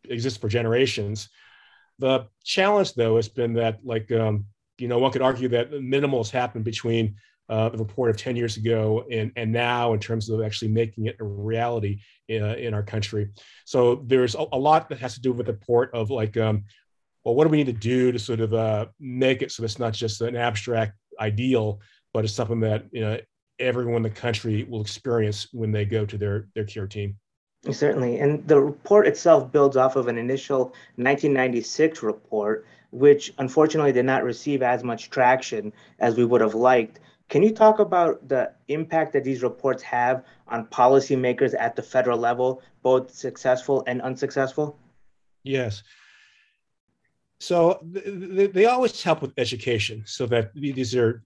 exist 0.09 0.41
for 0.41 0.49
generations. 0.49 1.29
The 1.99 2.27
challenge, 2.45 2.95
though, 2.95 3.17
has 3.17 3.29
been 3.29 3.55
that 3.55 3.81
like 3.85 4.11
um, 4.13 4.47
you 4.79 4.89
know 4.89 4.99
one 4.99 5.13
could 5.13 5.23
argue 5.23 5.49
that 5.49 5.73
minimal 5.73 6.21
has 6.21 6.31
happened 6.31 6.65
between 6.65 7.17
uh, 7.49 7.69
the 7.69 7.79
report 7.79 8.09
of 8.09 8.17
10 8.17 8.37
years 8.37 8.57
ago 8.57 9.05
and, 9.11 9.31
and 9.37 9.53
now 9.53 9.93
in 9.93 10.01
terms 10.01 10.31
of 10.31 10.43
actually 10.43 10.69
making 10.69 11.07
it 11.07 11.17
a 11.21 11.25
reality 11.25 12.01
in, 12.29 12.43
uh, 12.43 12.55
in 12.55 12.73
our 12.73 12.83
country. 12.83 13.29
So 13.67 14.03
there's 14.07 14.35
a, 14.35 14.47
a, 14.53 14.59
lot 14.59 14.89
that 14.89 14.99
has 15.01 15.13
to 15.15 15.21
do 15.21 15.31
with 15.31 15.45
the 15.45 15.53
report 15.53 15.91
of 15.93 16.11
like, 16.11 16.39
um, 16.39 16.65
well, 17.23 17.35
what 17.35 17.45
do 17.45 17.51
we 17.51 17.59
need 17.59 17.67
to 17.67 17.73
do 17.73 18.13
to 18.13 18.19
sort 18.19 18.41
of 18.41 18.55
uh, 18.55 18.87
make 18.99 19.43
it 19.43 19.53
so 19.53 19.63
it's 19.63 19.79
not 19.79 19.93
just 19.93 20.23
an 20.23 20.37
abstract 20.37 20.95
ideal, 21.21 21.81
but 22.15 22.25
it's 22.25 22.33
something 22.33 22.61
that 22.61 22.87
you 22.93 23.03
know 23.03 23.19
everyone 23.59 23.97
in 23.97 24.03
the 24.03 24.11
country 24.11 24.65
will 24.65 24.81
experience 24.81 25.49
when 25.53 25.71
they 25.73 25.85
go 25.85 26.05
to 26.05 26.19
their 26.19 26.49
their 26.55 26.65
care 26.65 26.87
team. 26.87 27.17
Certainly, 27.71 28.19
and 28.19 28.47
the 28.47 28.61
report 28.61 29.07
itself 29.07 29.51
builds 29.51 29.77
off 29.77 29.97
of 29.97 30.09
an 30.09 30.19
initial 30.19 30.65
1996 30.97 32.03
report, 32.03 32.67
which 32.91 33.33
unfortunately 33.39 33.93
did 33.93 34.05
not 34.05 34.23
receive 34.23 34.63
as 34.63 34.85
much 34.85 35.09
traction 35.09 35.73
as 35.99 36.17
we 36.17 36.25
would 36.25 36.43
have 36.43 36.55
liked. 36.55 37.01
Can 37.31 37.43
you 37.43 37.55
talk 37.55 37.79
about 37.79 38.29
the 38.29 38.53
impact 38.69 39.15
that 39.15 39.25
these 39.25 39.43
reports 39.43 39.83
have 39.83 40.25
on 40.47 40.67
policymakers 40.67 41.55
at 41.59 41.75
the 41.75 41.83
federal 41.83 42.19
level, 42.19 42.61
both 42.83 43.15
successful 43.15 43.83
and 43.87 44.03
unsuccessful? 44.03 44.79
Yes. 45.43 45.83
So 47.41 47.81
they, 47.83 48.47
they 48.47 48.67
always 48.67 49.03
help 49.03 49.21
with 49.21 49.33
education, 49.37 50.03
so 50.07 50.27
that 50.27 50.55
these 50.55 50.95
are 50.95 51.23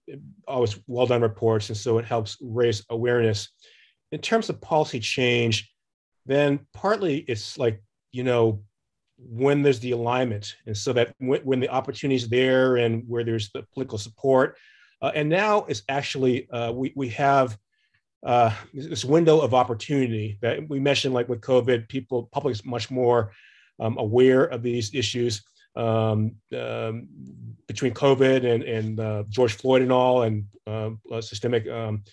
always 0.47 0.79
well 0.87 1.05
done 1.05 1.21
reports, 1.21 1.69
and 1.69 1.77
so 1.77 1.97
it 1.97 2.05
helps 2.05 2.37
raise 2.41 2.83
awareness. 2.89 3.49
In 4.11 4.19
terms 4.19 4.49
of 4.49 4.59
policy 4.59 4.99
change, 4.99 5.71
then 6.25 6.59
partly 6.73 7.19
it's 7.27 7.57
like 7.57 7.81
you 8.11 8.23
know 8.23 8.63
when 9.17 9.61
there's 9.61 9.79
the 9.79 9.91
alignment, 9.91 10.55
and 10.65 10.75
so 10.75 10.93
that 10.93 11.13
when, 11.19 11.41
when 11.41 11.59
the 11.59 11.69
opportunity 11.69 12.15
is 12.15 12.27
there 12.27 12.77
and 12.77 13.03
where 13.07 13.23
there's 13.23 13.51
the 13.51 13.63
political 13.73 13.97
support, 13.97 14.57
uh, 15.01 15.11
and 15.13 15.29
now 15.29 15.65
it's 15.65 15.83
actually 15.89 16.49
uh, 16.49 16.71
we 16.71 16.91
we 16.95 17.09
have 17.09 17.57
uh, 18.25 18.53
this 18.73 19.05
window 19.05 19.39
of 19.39 19.53
opportunity 19.53 20.39
that 20.41 20.67
we 20.67 20.79
mentioned, 20.79 21.13
like 21.13 21.29
with 21.29 21.41
COVID, 21.41 21.87
people 21.87 22.29
public 22.31 22.53
is 22.53 22.65
much 22.65 22.89
more 22.89 23.31
um, 23.79 23.97
aware 23.97 24.43
of 24.45 24.63
these 24.63 24.93
issues 24.93 25.43
um, 25.75 26.35
um, 26.57 27.07
between 27.67 27.93
COVID 27.93 28.45
and, 28.45 28.63
and 28.63 28.99
uh, 28.99 29.23
George 29.29 29.53
Floyd 29.53 29.81
and 29.81 29.91
all, 29.91 30.23
and 30.23 30.45
uh, 30.67 30.91
systemic 31.21 31.67
um, 31.67 32.03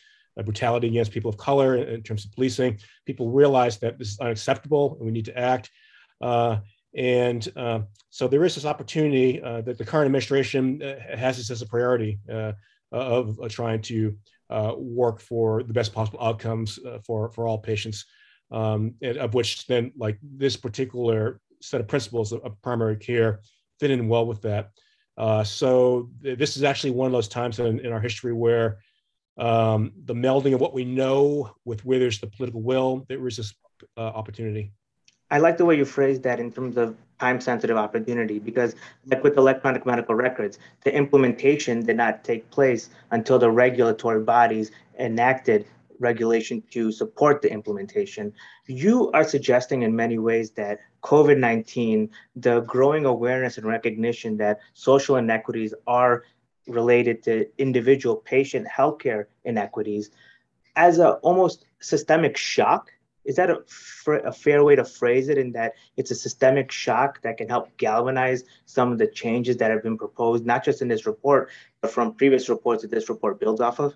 brutality 0.45 0.89
against 0.89 1.13
people 1.13 1.29
of 1.29 1.37
color 1.37 1.77
in, 1.77 1.89
in, 1.89 2.03
terms 2.03 2.25
of 2.25 2.33
policing, 2.33 2.79
people 3.07 3.31
realize 3.31 3.79
that 3.79 3.99
this 3.99 4.09
is 4.09 4.21
unacceptable 4.21 4.97
and 4.97 5.07
we 5.07 5.13
need 5.13 5.25
to 5.25 5.39
act. 5.39 5.71
Uh, 6.21 6.59
and 6.97 7.49
uh, 7.57 7.81
so 8.11 8.27
there 8.27 8.45
is 8.45 8.55
this 8.55 8.65
opportunity 8.65 9.43
uh, 9.43 9.61
that 9.63 9.79
the 9.79 9.85
current 9.85 10.07
administration 10.07 10.83
uh, 10.83 11.17
has 11.17 11.37
this 11.37 11.51
as 11.51 11.63
a 11.63 11.67
priority 11.67 12.19
of 12.93 13.37
trying 13.51 13.83
to 13.83 14.17
work 14.77 15.21
for 15.21 15.63
the 15.63 15.73
best 15.73 15.93
possible 15.93 16.23
outcomes 16.23 16.79
for, 17.05 17.31
for 17.33 17.47
all 17.47 17.59
patients. 17.59 18.07
Um, 18.49 18.95
of 19.03 19.35
which 19.35 19.67
then 19.67 19.91
like 19.97 20.19
this 20.23 20.57
particular 20.57 21.41
set 21.61 21.81
of 21.81 21.89
principles 21.89 22.33
of, 22.33 22.43
of 22.45 22.61
primary 22.63 22.97
care 22.97 23.41
fit 23.81 23.91
in 23.91 24.09
well 24.09 24.27
with 24.27 24.43
that. 24.43 24.71
Uh, 25.17 25.43
so 25.43 26.11
th- 26.23 26.39
this 26.39 26.57
is 26.57 26.63
actually 26.63 26.91
one 26.91 27.07
of 27.07 27.13
those 27.13 27.29
times 27.29 27.59
in, 27.59 27.81
in 27.81 27.93
our 27.93 28.01
history 28.01 28.33
where 28.33 28.79
um, 29.39 29.93
the 30.05 30.15
melding 30.15 30.55
of 30.55 30.61
what 30.61 30.75
we 30.75 30.85
know 30.85 31.51
with 31.65 31.85
where 31.85 31.99
there's 31.99 32.21
the 32.21 32.27
political 32.27 32.63
will, 32.63 33.05
there 33.09 33.27
is 33.27 33.37
this 33.37 33.55
uh, 33.97 34.01
opportunity. 34.01 34.73
I 35.31 35.39
like 35.39 35.59
the 35.59 35.65
way 35.65 35.77
you 35.77 35.85
phrased 35.85 36.23
that 36.23 36.39
in 36.39 36.53
terms 36.53 36.77
of 36.77 36.97
time 37.19 37.41
sensitive 37.41 37.77
opportunity 37.77 38.39
because, 38.39 38.77
like 39.07 39.25
with 39.25 39.37
electronic 39.37 39.85
medical 39.85 40.15
records, 40.15 40.59
the 40.85 40.95
implementation 40.95 41.85
did 41.85 41.97
not 41.97 42.23
take 42.23 42.49
place 42.51 42.91
until 43.11 43.39
the 43.39 43.51
regulatory 43.51 44.21
bodies 44.21 44.71
enacted 44.99 45.67
regulation 45.99 46.63
to 46.71 46.93
support 46.93 47.43
the 47.43 47.51
implementation. 47.51 48.33
You 48.67 49.11
are 49.13 49.25
suggesting 49.25 49.83
in 49.83 49.95
many 49.95 50.19
ways 50.19 50.51
that 50.53 50.79
COVID 51.03 51.39
19, 51.39 52.11
the 52.37 52.61
growing 52.61 53.05
awareness 53.07 53.59
and 53.59 53.67
recognition 53.67 54.37
that 54.39 54.61
social 54.75 55.17
inequities 55.17 55.75
are 55.87 56.25
related 56.67 57.23
to 57.23 57.47
individual 57.59 58.17
patient 58.17 58.67
healthcare 58.67 59.27
inequities 59.45 60.11
as 60.75 60.99
a 60.99 61.13
almost 61.15 61.65
systemic 61.81 62.37
shock 62.37 62.91
is 63.25 63.37
that 63.37 63.51
a, 63.51 63.63
a, 64.13 64.33
fair 64.33 64.63
way 64.63 64.77
to 64.77 64.85
phrase 64.85 65.29
it 65.29 65.39
in 65.39 65.53
that 65.53 65.75
it's 65.97 66.11
a 66.11 66.15
systemic 66.15 66.71
shock 66.71 67.21
that 67.23 67.37
can 67.37 67.49
help 67.49 67.77
galvanize 67.77 68.45
some 68.67 68.93
of 68.93 68.99
the 68.99 69.07
changes 69.07 69.57
that 69.57 69.71
have 69.71 69.83
been 69.83 69.99
proposed 69.99 70.45
not 70.47 70.65
just 70.65 70.83
in 70.83 70.89
this 70.89 71.07
report 71.07 71.51
but 71.81 71.91
from 71.91 72.15
previous 72.15 72.49
reports 72.49 72.83
that 72.83 72.91
this 72.91 73.09
report 73.09 73.41
builds 73.41 73.61
off 73.61 73.81
of 73.81 73.95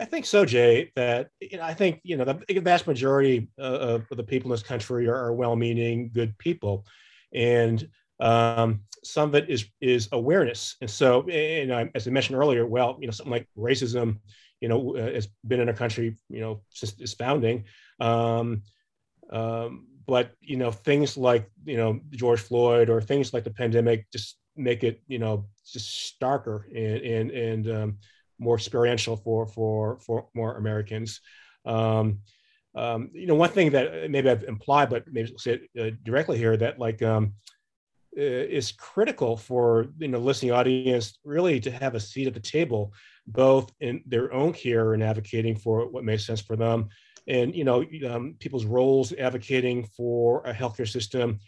I 0.00 0.04
think 0.04 0.26
so, 0.26 0.44
Jay. 0.44 0.92
That 0.94 1.30
you 1.40 1.58
know, 1.58 1.64
I 1.64 1.74
think 1.74 2.00
you 2.04 2.16
know 2.16 2.24
the 2.24 2.60
vast 2.60 2.86
majority 2.86 3.48
uh, 3.58 3.62
of 3.62 4.06
the 4.10 4.22
people 4.22 4.50
in 4.50 4.52
this 4.54 4.62
country 4.62 5.08
are, 5.08 5.16
are 5.16 5.34
well-meaning, 5.34 6.10
good 6.14 6.36
people, 6.38 6.86
and 7.34 7.88
um, 8.20 8.80
some 9.02 9.30
of 9.30 9.34
it 9.34 9.50
is 9.50 9.66
is 9.80 10.08
awareness. 10.12 10.76
And 10.80 10.90
so, 10.90 11.28
and 11.28 11.72
I, 11.74 11.90
as 11.94 12.06
I 12.06 12.10
mentioned 12.10 12.38
earlier, 12.38 12.66
well, 12.66 12.96
you 13.00 13.06
know, 13.06 13.10
something 13.10 13.32
like 13.32 13.48
racism, 13.58 14.18
you 14.60 14.68
know, 14.68 14.96
uh, 14.96 15.12
has 15.12 15.28
been 15.46 15.60
in 15.60 15.68
our 15.68 15.74
country, 15.74 16.16
you 16.28 16.40
know, 16.40 16.62
since 16.70 16.94
its 17.00 17.14
founding. 17.14 17.64
Um, 18.00 18.62
um, 19.30 19.86
but 20.06 20.32
you 20.40 20.56
know, 20.56 20.70
things 20.70 21.16
like 21.16 21.50
you 21.64 21.76
know 21.76 22.00
George 22.10 22.40
Floyd 22.40 22.88
or 22.88 23.00
things 23.00 23.34
like 23.34 23.44
the 23.44 23.50
pandemic 23.50 24.06
just 24.12 24.38
make 24.56 24.84
it, 24.84 25.02
you 25.08 25.18
know, 25.18 25.46
just 25.66 26.18
starker 26.20 26.64
and 26.74 27.02
and 27.02 27.30
and 27.30 27.70
um, 27.70 27.98
more 28.38 28.56
experiential 28.56 29.16
for 29.16 29.46
for 29.46 29.98
for 30.00 30.28
more 30.34 30.56
Americans. 30.56 31.20
Um, 31.64 32.20
um, 32.74 33.10
you 33.12 33.26
know, 33.26 33.34
one 33.34 33.50
thing 33.50 33.70
that 33.72 34.10
maybe 34.10 34.30
I've 34.30 34.44
implied, 34.44 34.90
but 34.90 35.04
maybe 35.10 35.30
I'll 35.32 35.38
say 35.38 35.60
it 35.74 35.80
uh, 35.80 35.96
directly 36.04 36.38
here, 36.38 36.56
that 36.56 36.78
like 36.78 37.02
um, 37.02 37.34
is 38.12 38.72
critical 38.72 39.36
for 39.36 39.86
you 39.98 40.08
know 40.08 40.18
listening 40.18 40.52
audience 40.52 41.18
really 41.24 41.60
to 41.60 41.70
have 41.70 41.94
a 41.94 42.00
seat 42.00 42.26
at 42.26 42.34
the 42.34 42.40
table, 42.40 42.92
both 43.26 43.72
in 43.80 44.02
their 44.06 44.32
own 44.32 44.52
care 44.52 44.94
and 44.94 45.02
advocating 45.02 45.56
for 45.56 45.88
what 45.88 46.04
makes 46.04 46.26
sense 46.26 46.40
for 46.40 46.56
them, 46.56 46.88
and 47.26 47.54
you 47.54 47.64
know 47.64 47.84
um, 48.08 48.34
people's 48.38 48.64
roles 48.64 49.12
advocating 49.12 49.84
for 49.96 50.42
a 50.44 50.52
healthcare 50.52 50.88
system, 50.88 51.38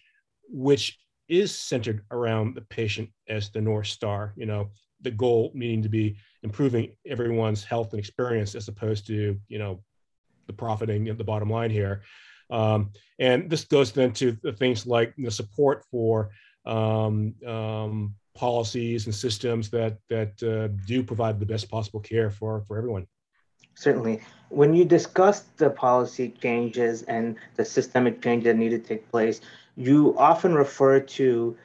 which 0.48 0.98
is 1.28 1.54
centered 1.54 2.04
around 2.10 2.54
the 2.54 2.62
patient 2.62 3.08
as 3.28 3.50
the 3.50 3.60
north 3.60 3.86
star. 3.86 4.32
You 4.36 4.46
know, 4.46 4.70
the 5.02 5.10
goal 5.10 5.50
meaning 5.54 5.82
to 5.82 5.88
be 5.88 6.16
improving 6.42 6.92
everyone's 7.06 7.64
health 7.64 7.92
and 7.92 7.98
experience 7.98 8.54
as 8.54 8.68
opposed 8.68 9.06
to 9.06 9.38
you 9.48 9.58
know 9.58 9.82
the 10.46 10.52
profiting 10.52 11.08
at 11.08 11.18
the 11.18 11.24
bottom 11.24 11.50
line 11.50 11.70
here. 11.70 12.02
Um, 12.50 12.90
and 13.18 13.48
this 13.48 13.64
goes 13.64 13.92
then 13.92 14.12
to 14.14 14.32
things 14.56 14.86
like 14.86 15.14
the 15.16 15.30
support 15.30 15.84
for 15.90 16.30
um, 16.66 17.34
um, 17.46 18.14
policies 18.34 19.06
and 19.06 19.14
systems 19.14 19.70
that 19.70 19.98
that 20.08 20.42
uh, 20.42 20.68
do 20.86 21.02
provide 21.02 21.38
the 21.38 21.46
best 21.46 21.70
possible 21.70 22.00
care 22.00 22.30
for 22.30 22.62
for 22.66 22.78
everyone. 22.78 23.06
Certainly. 23.74 24.20
When 24.48 24.74
you 24.74 24.84
discuss 24.84 25.40
the 25.56 25.70
policy 25.70 26.34
changes 26.42 27.02
and 27.02 27.36
the 27.54 27.64
systemic 27.64 28.20
change 28.20 28.44
that 28.44 28.56
need 28.56 28.70
to 28.70 28.78
take 28.80 29.08
place 29.10 29.40
you 29.80 30.14
often 30.18 30.54
refer 30.54 31.00
to 31.00 31.56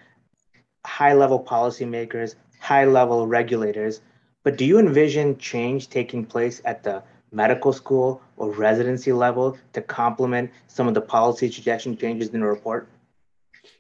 high 0.86 1.14
level 1.14 1.44
policymakers 1.44 2.36
high 2.60 2.86
level 2.86 3.28
regulators 3.28 4.02
but 4.46 4.58
do 4.58 4.64
you 4.64 4.78
envision 4.78 5.38
change 5.40 5.90
taking 5.90 6.24
place 6.24 6.62
at 6.66 6.84
the 6.84 7.04
medical 7.32 7.74
school 7.74 8.22
or 8.38 8.52
residency 8.52 9.12
level 9.12 9.58
to 9.74 9.82
complement 9.82 10.52
some 10.68 10.88
of 10.88 10.94
the 10.94 11.02
policy 11.02 11.52
suggestion 11.52 11.98
changes 11.98 12.30
in 12.30 12.40
the 12.40 12.46
report? 12.46 12.88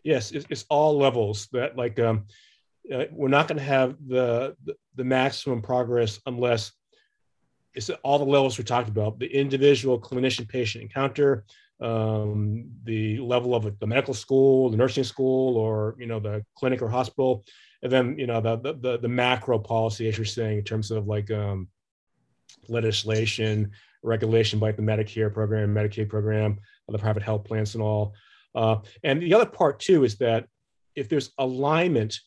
Yes, 0.03 0.31
it's, 0.31 0.47
it's 0.49 0.65
all 0.67 0.97
levels 0.97 1.47
that 1.51 1.77
like 1.77 1.99
um, 1.99 2.25
uh, 2.91 3.05
we're 3.11 3.27
not 3.27 3.47
going 3.47 3.59
to 3.59 3.63
have 3.63 3.95
the, 4.07 4.55
the, 4.65 4.75
the 4.95 5.03
maximum 5.03 5.61
progress 5.61 6.19
unless 6.25 6.71
it's 7.75 7.91
all 8.03 8.17
the 8.17 8.25
levels 8.25 8.57
we 8.57 8.63
talked 8.63 8.89
about 8.89 9.19
the 9.19 9.27
individual 9.27 9.99
clinician 9.99 10.49
patient 10.49 10.81
encounter 10.81 11.45
um, 11.81 12.69
the 12.85 13.19
level 13.19 13.53
of 13.53 13.77
the 13.79 13.87
medical 13.87 14.13
school, 14.13 14.69
the 14.69 14.77
nursing 14.77 15.03
school, 15.03 15.57
or 15.57 15.95
you 15.99 16.05
know 16.05 16.19
the 16.19 16.43
clinic 16.57 16.81
or 16.81 16.87
hospital, 16.87 17.43
and 17.85 17.93
then 17.93 18.17
you 18.17 18.25
know 18.25 18.41
the 18.41 18.57
the, 18.81 18.97
the 18.97 19.07
macro 19.07 19.59
policy, 19.59 20.07
as 20.07 20.17
you're 20.17 20.25
saying, 20.25 20.57
in 20.57 20.63
terms 20.63 20.89
of 20.89 21.05
like 21.05 21.29
um, 21.29 21.67
legislation, 22.67 23.71
regulation 24.01 24.57
by 24.57 24.71
the 24.71 24.81
Medicare 24.81 25.31
program, 25.31 25.71
Medicaid 25.71 26.09
program, 26.09 26.57
the 26.89 26.97
private 26.97 27.21
health 27.21 27.43
plans, 27.43 27.75
and 27.75 27.83
all. 27.83 28.15
Uh, 28.55 28.77
and 29.03 29.21
the 29.21 29.35
other 29.35 29.45
part 29.45 29.79
too 29.79 30.03
is 30.03 30.15
that 30.17 30.47
if 30.95 31.09
there's 31.09 31.29
alignment 31.37 32.19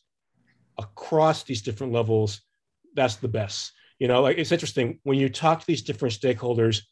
across 0.77 1.43
these 1.43 1.61
different 1.61 1.91
levels, 1.91 2.39
that's 2.95 3.17
the 3.17 3.27
best. 3.27 3.73
You 3.99 4.07
know, 4.07 4.21
like 4.21 4.37
it's 4.37 4.53
interesting 4.53 5.01
when 5.03 5.19
you 5.19 5.27
talk 5.27 5.59
to 5.59 5.67
these 5.67 5.81
different 5.81 6.13
stakeholders 6.13 6.83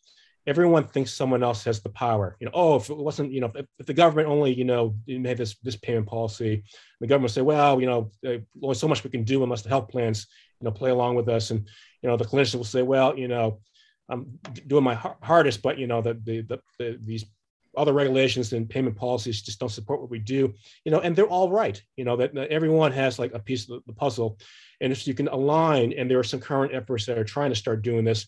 everyone 0.47 0.85
thinks 0.85 1.13
someone 1.13 1.43
else 1.43 1.65
has 1.65 1.81
the 1.81 1.89
power. 1.89 2.37
You 2.39 2.45
know, 2.45 2.51
oh, 2.55 2.75
if 2.77 2.89
it 2.89 2.97
wasn't, 2.97 3.33
you 3.33 3.41
know, 3.41 3.51
if, 3.53 3.65
if 3.77 3.85
the 3.85 3.93
government 3.93 4.29
only, 4.29 4.53
you 4.53 4.63
know, 4.63 4.95
made 5.05 5.37
this 5.37 5.57
this 5.61 5.75
payment 5.75 6.07
policy, 6.07 6.63
the 7.01 7.07
government 7.07 7.33
say, 7.33 7.41
well, 7.41 7.79
you 7.79 7.85
know, 7.85 8.09
only 8.63 8.75
so 8.75 8.87
much 8.87 9.03
we 9.03 9.09
can 9.09 9.23
do 9.23 9.43
unless 9.43 9.61
the 9.61 9.69
health 9.69 9.89
plans, 9.89 10.25
you 10.59 10.65
know, 10.65 10.71
play 10.71 10.89
along 10.89 11.15
with 11.15 11.27
us, 11.27 11.51
and 11.51 11.67
you 12.01 12.09
know, 12.09 12.17
the 12.17 12.25
clinicians 12.25 12.55
will 12.55 12.63
say, 12.63 12.81
well, 12.81 13.17
you 13.17 13.27
know, 13.27 13.59
I'm 14.09 14.39
doing 14.65 14.85
my 14.85 14.95
hardest, 15.21 15.61
but 15.61 15.77
you 15.77 15.85
know, 15.85 16.01
the, 16.01 16.13
the, 16.23 16.41
the, 16.41 16.59
the 16.79 16.99
these 17.03 17.25
other 17.75 17.93
regulations 17.93 18.53
and 18.53 18.67
payment 18.67 18.95
policies 18.95 19.41
just 19.43 19.59
don't 19.59 19.69
support 19.69 20.01
what 20.01 20.09
we 20.09 20.17
do, 20.17 20.51
you 20.83 20.91
know, 20.91 21.01
and 21.01 21.15
they're 21.15 21.27
all 21.27 21.51
right, 21.51 21.79
you 21.95 22.05
know, 22.05 22.15
that, 22.15 22.33
that 22.33 22.49
everyone 22.49 22.91
has 22.91 23.19
like 23.19 23.33
a 23.33 23.39
piece 23.39 23.69
of 23.69 23.83
the 23.85 23.93
puzzle, 23.93 24.39
and 24.79 24.93
if 24.93 25.05
you 25.05 25.13
can 25.13 25.27
align, 25.27 25.93
and 25.93 26.09
there 26.09 26.19
are 26.19 26.23
some 26.23 26.39
current 26.39 26.73
efforts 26.73 27.05
that 27.05 27.17
are 27.17 27.25
trying 27.25 27.49
to 27.51 27.55
start 27.55 27.81
doing 27.81 28.05
this 28.05 28.27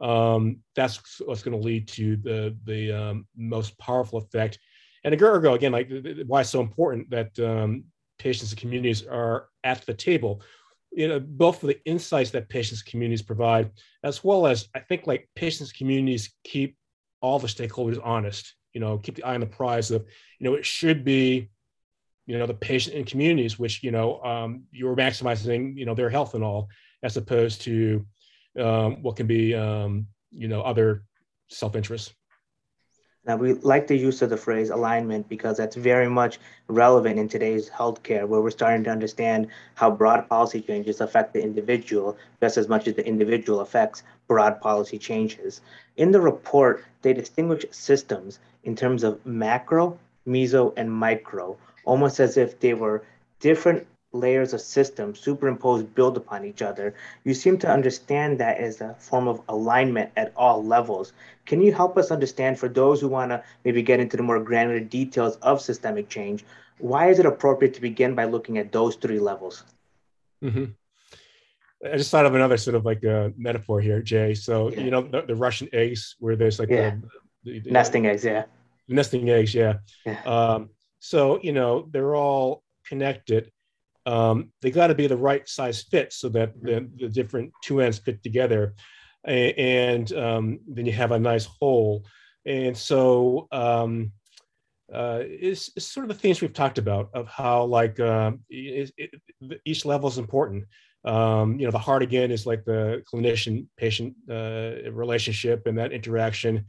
um, 0.00 0.58
that's 0.74 1.20
what's 1.24 1.42
going 1.42 1.58
to 1.58 1.64
lead 1.64 1.88
to 1.88 2.16
the 2.16 2.56
the 2.64 2.92
um, 2.92 3.26
most 3.36 3.78
powerful 3.78 4.18
effect. 4.18 4.58
And 5.04 5.14
a 5.14 5.24
ergo, 5.24 5.54
again, 5.54 5.72
like 5.72 5.90
why 6.26 6.40
it's 6.40 6.50
so 6.50 6.60
important 6.60 7.10
that 7.10 7.38
um, 7.38 7.84
patients 8.18 8.50
and 8.50 8.60
communities 8.60 9.06
are 9.06 9.48
at 9.64 9.84
the 9.86 9.94
table. 9.94 10.42
You 10.90 11.08
know, 11.08 11.20
both 11.20 11.60
for 11.60 11.66
the 11.66 11.84
insights 11.84 12.30
that 12.30 12.48
patients 12.48 12.80
and 12.80 12.90
communities 12.90 13.22
provide, 13.22 13.70
as 14.02 14.24
well 14.24 14.46
as 14.46 14.68
I 14.74 14.80
think 14.80 15.06
like 15.06 15.28
patients 15.34 15.70
and 15.70 15.78
communities 15.78 16.32
keep 16.44 16.76
all 17.20 17.38
the 17.38 17.46
stakeholders 17.46 18.00
honest. 18.02 18.54
You 18.72 18.80
know, 18.80 18.98
keep 18.98 19.16
the 19.16 19.24
eye 19.24 19.34
on 19.34 19.40
the 19.40 19.46
prize 19.46 19.90
of, 19.90 20.06
you 20.38 20.48
know, 20.48 20.54
it 20.54 20.64
should 20.64 21.04
be, 21.04 21.50
you 22.26 22.38
know, 22.38 22.46
the 22.46 22.54
patient 22.54 22.96
and 22.96 23.06
communities, 23.06 23.58
which 23.58 23.82
you 23.82 23.90
know, 23.90 24.20
um, 24.22 24.64
you're 24.70 24.96
maximizing, 24.96 25.76
you 25.76 25.84
know, 25.84 25.94
their 25.94 26.10
health 26.10 26.34
and 26.34 26.44
all, 26.44 26.68
as 27.02 27.16
opposed 27.16 27.62
to 27.62 28.04
um, 28.58 29.02
what 29.02 29.16
can 29.16 29.26
be, 29.26 29.54
um, 29.54 30.06
you 30.30 30.48
know, 30.48 30.62
other 30.62 31.04
self-interest. 31.48 32.14
Now, 33.24 33.36
we 33.36 33.52
like 33.54 33.86
the 33.86 33.96
use 33.96 34.22
of 34.22 34.30
the 34.30 34.38
phrase 34.38 34.70
alignment 34.70 35.28
because 35.28 35.58
that's 35.58 35.76
very 35.76 36.08
much 36.08 36.38
relevant 36.66 37.18
in 37.18 37.28
today's 37.28 37.68
healthcare, 37.68 38.26
where 38.26 38.40
we're 38.40 38.50
starting 38.50 38.84
to 38.84 38.90
understand 38.90 39.48
how 39.74 39.90
broad 39.90 40.28
policy 40.30 40.62
changes 40.62 41.02
affect 41.02 41.34
the 41.34 41.42
individual 41.42 42.16
just 42.40 42.56
as 42.56 42.68
much 42.68 42.88
as 42.88 42.94
the 42.94 43.06
individual 43.06 43.60
affects 43.60 44.02
broad 44.28 44.60
policy 44.62 44.98
changes. 44.98 45.60
In 45.96 46.10
the 46.10 46.20
report, 46.20 46.84
they 47.02 47.12
distinguish 47.12 47.66
systems 47.70 48.38
in 48.64 48.74
terms 48.74 49.04
of 49.04 49.24
macro, 49.26 49.98
meso, 50.26 50.72
and 50.78 50.90
micro, 50.90 51.58
almost 51.84 52.20
as 52.20 52.38
if 52.38 52.58
they 52.60 52.72
were 52.72 53.04
different 53.40 53.86
layers 54.12 54.54
of 54.54 54.60
systems 54.60 55.20
superimposed 55.20 55.94
build 55.94 56.16
upon 56.16 56.44
each 56.44 56.62
other 56.62 56.94
you 57.24 57.34
seem 57.34 57.58
to 57.58 57.70
understand 57.70 58.38
that 58.38 58.56
as 58.58 58.80
a 58.80 58.94
form 58.98 59.28
of 59.28 59.42
alignment 59.48 60.10
at 60.16 60.32
all 60.34 60.64
levels 60.64 61.12
can 61.44 61.60
you 61.60 61.72
help 61.72 61.98
us 61.98 62.10
understand 62.10 62.58
for 62.58 62.68
those 62.68 63.00
who 63.00 63.08
want 63.08 63.30
to 63.30 63.42
maybe 63.64 63.82
get 63.82 64.00
into 64.00 64.16
the 64.16 64.22
more 64.22 64.40
granular 64.40 64.80
details 64.80 65.36
of 65.36 65.60
systemic 65.60 66.08
change 66.08 66.44
why 66.78 67.10
is 67.10 67.18
it 67.18 67.26
appropriate 67.26 67.74
to 67.74 67.80
begin 67.80 68.14
by 68.14 68.24
looking 68.24 68.56
at 68.56 68.72
those 68.72 68.96
three 68.96 69.18
levels 69.18 69.64
mm-hmm. 70.42 70.64
I 71.84 71.96
just 71.96 72.10
thought 72.10 72.26
of 72.26 72.34
another 72.34 72.56
sort 72.56 72.74
of 72.74 72.84
like 72.84 73.04
a 73.04 73.32
metaphor 73.36 73.80
here, 73.80 74.02
Jay. 74.02 74.34
So 74.34 74.70
yeah. 74.70 74.80
you 74.80 74.90
know 74.90 75.02
the, 75.02 75.22
the, 75.22 75.36
Russian 75.36 75.68
eggs, 75.72 76.16
where 76.18 76.34
there's 76.34 76.58
like 76.58 76.70
yeah. 76.70 76.96
the, 77.44 77.60
the, 77.60 77.70
nesting 77.70 78.06
eggs, 78.06 78.24
yeah, 78.24 78.46
nesting 78.88 79.30
eggs, 79.30 79.54
yeah. 79.54 79.74
yeah. 80.04 80.20
Um, 80.24 80.70
so 80.98 81.38
you 81.40 81.52
know 81.52 81.88
they're 81.92 82.16
all 82.16 82.64
connected, 82.84 83.52
um, 84.06 84.50
they 84.62 84.70
got 84.70 84.88
to 84.88 84.94
be 84.94 85.06
the 85.06 85.16
right 85.16 85.48
size 85.48 85.82
fit 85.82 86.12
so 86.12 86.28
that 86.30 86.60
the, 86.62 86.88
the 86.96 87.08
different 87.08 87.52
two 87.62 87.80
ends 87.80 87.98
fit 87.98 88.22
together. 88.22 88.74
And 89.24 90.10
um, 90.14 90.60
then 90.66 90.86
you 90.86 90.92
have 90.92 91.12
a 91.12 91.18
nice 91.18 91.44
hole. 91.44 92.04
and 92.46 92.76
so 92.76 93.48
um, 93.52 94.12
uh, 94.92 95.20
it's, 95.22 95.70
it's, 95.76 95.86
sort 95.86 96.04
of 96.04 96.08
the 96.08 96.20
things 96.20 96.40
we've 96.40 96.54
talked 96.54 96.78
about 96.78 97.10
of 97.12 97.28
how 97.28 97.64
like 97.64 98.00
um, 98.00 98.40
it, 98.48 98.90
it, 98.96 99.10
each 99.66 99.84
level 99.84 100.08
is 100.08 100.16
important. 100.16 100.64
Um, 101.04 101.58
you 101.58 101.66
know 101.66 101.70
the 101.70 101.78
heart 101.78 102.02
again 102.02 102.30
is 102.30 102.46
like 102.46 102.64
the 102.64 103.02
clinician 103.12 103.66
patient 103.76 104.14
uh, 104.30 104.90
relationship 104.90 105.66
and 105.66 105.78
that 105.78 105.92
interaction 105.92 106.66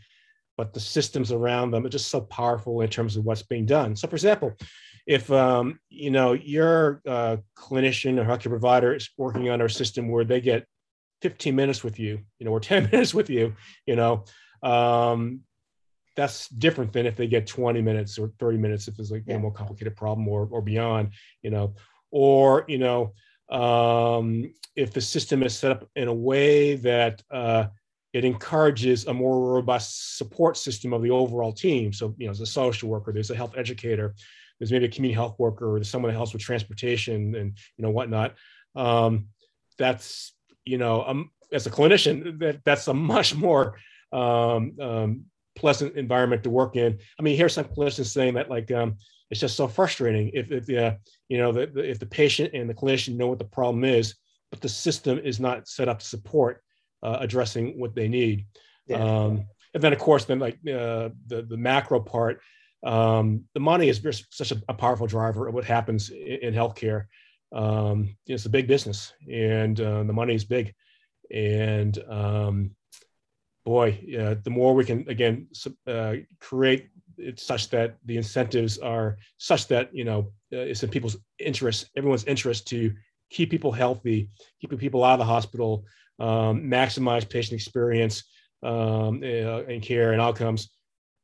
but 0.60 0.74
the 0.74 0.80
systems 0.82 1.32
around 1.32 1.72
them 1.72 1.86
are 1.86 1.90
just 1.90 2.10
so 2.10 2.20
powerful 2.20 2.82
in 2.82 2.90
terms 2.90 3.16
of 3.16 3.24
what's 3.24 3.44
being 3.44 3.66
done. 3.66 3.96
So 3.96 4.10
for 4.10 4.18
example 4.18 4.58
if 5.10 5.32
um, 5.32 5.80
you 5.90 6.12
know 6.12 6.34
your 6.34 7.02
uh, 7.08 7.38
clinician 7.58 8.20
or 8.20 8.26
healthcare 8.26 8.52
provider 8.52 8.94
is 8.94 9.10
working 9.18 9.50
on 9.50 9.60
our 9.60 9.68
system 9.68 10.08
where 10.08 10.24
they 10.24 10.40
get 10.40 10.68
15 11.24 11.56
minutes 11.56 11.84
with 11.84 12.00
you, 12.00 12.20
you 12.38 12.46
know, 12.46 12.52
or 12.52 12.60
10 12.60 12.84
minutes 12.92 13.12
with 13.12 13.28
you, 13.28 13.56
you 13.88 13.96
know, 13.96 14.24
um, 14.62 15.42
that's 16.16 16.48
different 16.50 16.94
than 16.94 17.08
if 17.08 17.16
they 17.16 17.26
get 17.26 17.48
20 17.48 17.82
minutes 17.82 18.20
or 18.20 18.32
30 18.40 18.60
minutes 18.60 18.88
if 18.88 19.00
it's 19.00 19.10
like 19.10 19.24
yeah. 19.26 19.36
a 19.36 19.40
more 19.40 19.52
complicated 19.52 19.96
problem 19.96 20.28
or 20.28 20.48
or 20.52 20.62
beyond, 20.62 21.10
you 21.42 21.50
know, 21.50 21.74
or 22.12 22.64
you 22.68 22.78
know, 22.78 23.14
um, 23.50 24.54
if 24.76 24.94
the 24.94 25.02
system 25.02 25.42
is 25.42 25.58
set 25.58 25.72
up 25.72 25.90
in 25.96 26.08
a 26.08 26.14
way 26.14 26.76
that 26.76 27.24
uh, 27.32 27.66
it 28.14 28.26
encourages 28.26 29.08
a 29.08 29.14
more 29.14 29.56
robust 29.56 30.18
support 30.20 30.56
system 30.56 30.94
of 30.94 31.02
the 31.02 31.10
overall 31.10 31.52
team. 31.52 31.94
So, 31.94 32.14
you 32.20 32.26
know, 32.26 32.32
as 32.32 32.42
a 32.42 32.46
social 32.46 32.90
worker, 32.90 33.12
there's 33.12 33.32
a 33.32 33.36
health 33.36 33.56
educator, 33.58 34.14
there's 34.60 34.72
maybe 34.72 34.86
a 34.86 34.90
community 34.90 35.16
health 35.16 35.36
worker 35.40 35.76
or 35.76 35.84
someone 35.84 36.12
that 36.12 36.18
helps 36.18 36.34
with 36.34 36.42
transportation 36.42 37.36
and 37.36 37.58
you 37.78 37.84
know 37.84 37.90
whatnot. 37.90 38.36
Um, 38.76 39.28
that's 39.78 40.34
you 40.66 40.78
know 40.78 41.04
um, 41.06 41.32
as 41.52 41.66
a 41.66 41.72
clinician 41.72 42.40
that 42.40 42.64
that's 42.64 42.88
a 42.88 42.94
much 42.94 43.36
more 43.36 43.78
um, 44.12 44.76
um, 44.80 45.26
pleasant 45.56 45.96
environment 45.96 46.44
to 46.44 46.50
work 46.50 46.76
in. 46.76 47.00
I 47.20 47.22
mean, 47.22 47.38
here's 47.38 47.54
some 47.54 47.66
clinicians 47.66 48.08
saying 48.08 48.36
that 48.36 48.50
like 48.50 48.72
um, 48.72 48.98
it's 49.30 49.40
just 49.40 49.56
so 49.56 49.68
frustrating 49.68 50.32
if, 50.34 50.52
if 50.52 50.70
uh, 50.70 50.96
you 51.28 51.38
know 51.38 51.52
the, 51.52 51.68
the, 51.68 51.90
if 51.90 52.00
the 52.00 52.06
patient 52.06 52.54
and 52.54 52.70
the 52.70 52.74
clinician 52.74 53.16
know 53.16 53.28
what 53.28 53.40
the 53.40 53.46
problem 53.46 53.84
is, 53.84 54.16
but 54.52 54.62
the 54.62 54.70
system 54.70 55.20
is 55.20 55.40
not 55.40 55.68
set 55.68 55.88
up 55.88 56.00
to 56.00 56.06
support 56.06 56.64
uh, 57.04 57.18
addressing 57.20 57.80
what 57.80 57.96
they 57.96 58.08
need. 58.08 58.46
Yeah. 58.88 58.98
Um, 58.98 59.46
and 59.74 59.84
then 59.84 59.94
of 59.94 60.00
course, 60.00 60.26
then 60.26 60.40
like 60.40 60.56
uh, 60.68 61.10
the 61.28 61.46
the 61.48 61.58
macro 61.58 62.00
part 62.00 62.42
um, 62.84 63.44
the 63.54 63.60
money 63.60 63.90
is 63.90 64.02
such 64.30 64.52
a, 64.52 64.62
a, 64.70 64.74
powerful 64.74 65.08
driver 65.08 65.48
of 65.48 65.54
what 65.54 65.66
happens 65.66 66.10
in, 66.10 66.40
in 66.42 66.54
healthcare. 66.54 67.06
Um, 67.54 68.16
it's 68.26 68.46
a 68.46 68.50
big 68.50 68.68
business, 68.68 69.14
and 69.30 69.80
uh, 69.80 70.04
the 70.04 70.14
money 70.14 70.34
is 70.34 70.46
big. 70.46 70.74
And 71.34 71.98
um, 72.10 72.72
boy, 73.66 74.00
uh, 74.18 74.36
the 74.44 74.50
more 74.50 74.74
we 74.74 74.86
can 74.86 75.06
again 75.10 75.48
uh, 75.88 76.16
create 76.40 76.90
it 77.18 77.40
such 77.40 77.70
that 77.70 77.98
the 78.06 78.16
incentives 78.16 78.78
are 78.78 79.18
such 79.38 79.68
that 79.68 79.94
you 79.94 80.06
know 80.06 80.32
uh, 80.54 80.58
it's 80.58 80.84
in 80.84 80.90
people's 80.90 81.18
interest, 81.38 81.90
everyone's 81.98 82.24
interest 82.26 82.68
to 82.70 82.94
keep 83.30 83.50
people 83.52 83.72
healthy, 83.72 84.30
keeping 84.62 84.78
people 84.78 85.04
out 85.04 85.14
of 85.14 85.20
the 85.20 85.26
hospital, 85.26 85.86
um, 86.20 86.64
maximize 86.64 87.30
patient 87.30 87.60
experience 87.60 88.24
um, 88.64 89.22
uh, 89.24 89.64
and 89.64 89.82
care 89.82 90.14
and 90.14 90.22
outcomes. 90.22 90.70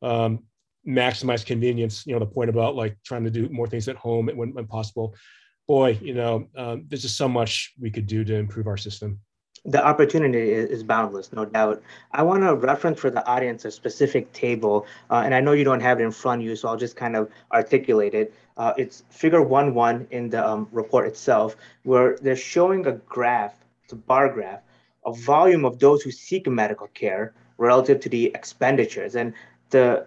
Um, 0.01 0.43
maximize 0.87 1.45
convenience. 1.45 2.05
You 2.05 2.13
know, 2.13 2.19
the 2.19 2.25
point 2.25 2.49
about 2.49 2.75
like 2.75 2.97
trying 3.03 3.23
to 3.23 3.31
do 3.31 3.49
more 3.49 3.67
things 3.67 3.87
at 3.87 3.95
home 3.95 4.29
when, 4.33 4.53
when 4.53 4.67
possible. 4.67 5.15
Boy, 5.67 5.97
you 6.01 6.13
know, 6.13 6.47
um, 6.55 6.85
there's 6.87 7.01
just 7.01 7.17
so 7.17 7.27
much 7.27 7.73
we 7.79 7.89
could 7.89 8.05
do 8.05 8.23
to 8.23 8.35
improve 8.35 8.67
our 8.67 8.77
system. 8.77 9.19
The 9.67 9.83
opportunity 9.83 10.51
is 10.51 10.83
boundless, 10.83 11.33
no 11.33 11.43
doubt. 11.43 11.81
I 12.11 12.21
want 12.21 12.43
to 12.43 12.53
reference 12.53 12.99
for 12.99 13.09
the 13.09 13.25
audience 13.25 13.65
a 13.65 13.71
specific 13.71 14.31
table, 14.31 14.85
uh, 15.09 15.23
and 15.25 15.33
I 15.33 15.39
know 15.39 15.53
you 15.53 15.63
don't 15.63 15.79
have 15.79 15.99
it 15.99 16.03
in 16.03 16.11
front 16.11 16.41
of 16.41 16.47
you, 16.47 16.55
so 16.55 16.67
I'll 16.67 16.77
just 16.77 16.95
kind 16.95 17.15
of 17.15 17.31
articulate 17.51 18.13
it. 18.13 18.31
Uh, 18.57 18.73
it's 18.77 19.03
figure 19.09 19.41
1 19.41 19.73
1 19.73 20.07
in 20.11 20.29
the 20.29 20.47
um, 20.47 20.67
report 20.71 21.07
itself, 21.07 21.55
where 21.81 22.15
they're 22.21 22.35
showing 22.35 22.85
a 22.85 22.91
graph, 22.91 23.55
it's 23.83 23.93
a 23.93 23.95
bar 23.95 24.31
graph, 24.31 24.61
a 25.03 25.13
volume 25.13 25.65
of 25.65 25.79
those 25.79 26.03
who 26.03 26.11
seek 26.11 26.47
medical 26.47 26.87
care 26.87 27.33
relative 27.57 27.99
to 28.01 28.09
the 28.09 28.27
expenditures. 28.35 29.15
And 29.15 29.33
the 29.71 30.05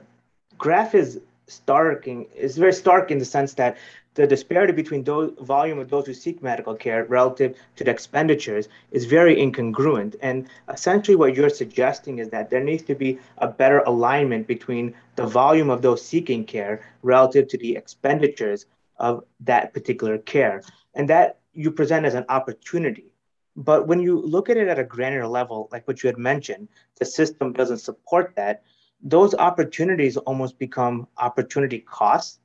graph 0.58 0.94
is 0.94 1.20
starking 1.48 2.26
is 2.34 2.58
very 2.58 2.72
stark 2.72 3.10
in 3.10 3.18
the 3.18 3.24
sense 3.24 3.54
that 3.54 3.78
the 4.14 4.26
disparity 4.26 4.72
between 4.72 5.04
those 5.04 5.32
volume 5.40 5.78
of 5.78 5.88
those 5.88 6.06
who 6.06 6.12
seek 6.12 6.42
medical 6.42 6.74
care 6.74 7.04
relative 7.04 7.56
to 7.76 7.84
the 7.84 7.90
expenditures 7.90 8.68
is 8.90 9.04
very 9.04 9.36
incongruent. 9.36 10.16
And 10.20 10.48
essentially, 10.68 11.16
what 11.16 11.36
you're 11.36 11.48
suggesting 11.48 12.18
is 12.18 12.28
that 12.30 12.50
there 12.50 12.64
needs 12.64 12.82
to 12.84 12.96
be 12.96 13.20
a 13.38 13.46
better 13.46 13.78
alignment 13.80 14.48
between 14.48 14.94
the 15.14 15.26
volume 15.26 15.70
of 15.70 15.82
those 15.82 16.04
seeking 16.04 16.44
care 16.44 16.84
relative 17.02 17.46
to 17.48 17.58
the 17.58 17.76
expenditures 17.76 18.66
of 18.98 19.24
that 19.40 19.72
particular 19.72 20.18
care, 20.18 20.62
and 20.94 21.08
that 21.08 21.38
you 21.54 21.70
present 21.70 22.04
as 22.04 22.14
an 22.14 22.24
opportunity. 22.28 23.12
But 23.56 23.86
when 23.86 24.00
you 24.00 24.20
look 24.20 24.50
at 24.50 24.56
it 24.56 24.68
at 24.68 24.78
a 24.78 24.84
granular 24.84 25.28
level, 25.28 25.68
like 25.70 25.86
what 25.86 26.02
you 26.02 26.08
had 26.08 26.18
mentioned, 26.18 26.68
the 26.98 27.04
system 27.04 27.52
doesn't 27.52 27.78
support 27.78 28.34
that. 28.34 28.62
Those 29.02 29.34
opportunities 29.34 30.16
almost 30.16 30.58
become 30.58 31.06
opportunity 31.18 31.78
costs 31.80 32.40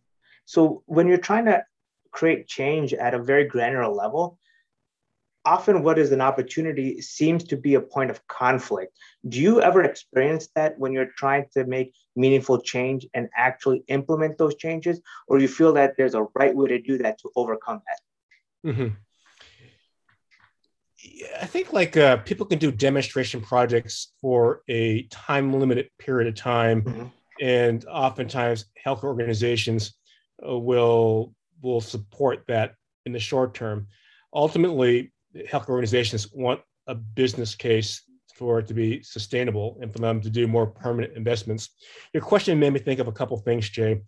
so 0.46 0.84
when 0.86 1.08
you're 1.08 1.18
trying 1.18 1.46
to 1.46 1.66
create 2.12 2.48
change 2.48 2.94
at 2.94 3.14
a 3.14 3.20
very 3.20 3.46
granular 3.46 3.88
level, 3.88 4.40
often 5.46 5.84
what 5.84 6.00
is 6.00 6.12
an 6.12 6.22
opportunity 6.22 7.02
seems 7.02 7.44
to 7.46 7.58
be 7.58 7.74
a 7.76 7.82
point 7.82 8.10
of 8.10 8.26
conflict. 8.28 8.98
Do 9.28 9.40
you 9.40 9.62
ever 9.62 9.84
experience 9.84 10.50
that 10.56 10.78
when 10.80 10.94
you're 10.94 11.12
trying 11.18 11.46
to 11.54 11.66
make 11.66 11.94
meaningful 12.16 12.62
change 12.62 13.08
and 13.14 13.30
actually 13.36 13.84
implement 13.88 14.38
those 14.38 14.56
changes, 14.56 15.02
or 15.28 15.40
you 15.40 15.48
feel 15.48 15.74
that 15.74 15.96
there's 15.98 16.16
a 16.16 16.28
right 16.36 16.56
way 16.56 16.68
to 16.70 16.82
do 16.82 16.98
that 17.00 17.20
to 17.20 17.32
overcome 17.36 17.82
that? 17.88 18.70
Mm-hmm. 18.70 18.88
I 21.42 21.46
think 21.46 21.74
like 21.74 21.98
uh, 21.98 22.18
people 22.18 22.46
can 22.46 22.60
do 22.60 22.72
demonstration 22.72 23.42
projects 23.42 24.14
for 24.22 24.62
a 24.70 25.04
time 25.04 25.54
limited 25.54 25.90
period 26.00 26.28
of 26.28 26.36
time, 26.36 26.82
mm-hmm. 26.82 27.06
and 27.42 27.86
oftentimes 27.86 28.66
health 28.82 29.04
organizations 29.04 29.96
uh, 30.48 30.58
will 30.58 31.34
will 31.62 31.82
support 31.82 32.44
that 32.48 32.76
in 33.06 33.12
the 33.12 33.20
short 33.20 33.54
term. 33.54 33.88
Ultimately, 34.34 35.12
health 35.50 35.70
organizations 35.70 36.32
want 36.32 36.62
a 36.88 36.96
business 36.96 37.56
case 37.56 38.02
for 38.36 38.60
it 38.60 38.68
to 38.68 38.74
be 38.74 39.02
sustainable 39.04 39.78
and 39.82 39.92
for 39.92 40.00
them 40.00 40.20
to 40.22 40.30
do 40.30 40.48
more 40.48 40.68
permanent 40.68 41.16
investments. 41.16 41.70
Your 42.14 42.24
question 42.24 42.60
made 42.60 42.74
me 42.74 42.80
think 42.80 43.00
of 43.00 43.08
a 43.08 43.12
couple 43.12 43.38
of 43.38 43.44
things, 43.44 43.70
Jay. 43.70 44.02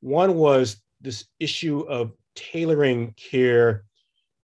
One 0.00 0.34
was 0.34 0.82
this 1.00 1.26
issue 1.40 1.80
of 1.80 2.12
tailoring 2.34 3.14
care 3.16 3.84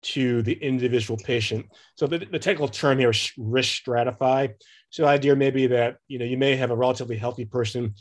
to 0.04 0.42
the 0.42 0.52
individual 0.52 1.18
patient. 1.18 1.66
So 1.96 2.06
the, 2.06 2.18
the 2.18 2.38
technical 2.38 2.68
term 2.68 2.98
here 2.98 3.10
is 3.10 3.32
risk 3.36 3.84
stratify. 3.84 4.52
So 4.90 5.02
the 5.02 5.08
idea 5.08 5.34
maybe 5.34 5.66
that 5.68 5.96
you 6.08 6.18
know 6.18 6.24
you 6.24 6.38
may 6.38 6.56
have 6.56 6.70
a 6.70 6.76
relatively 6.76 7.16
healthy 7.16 7.44
person, 7.44 7.94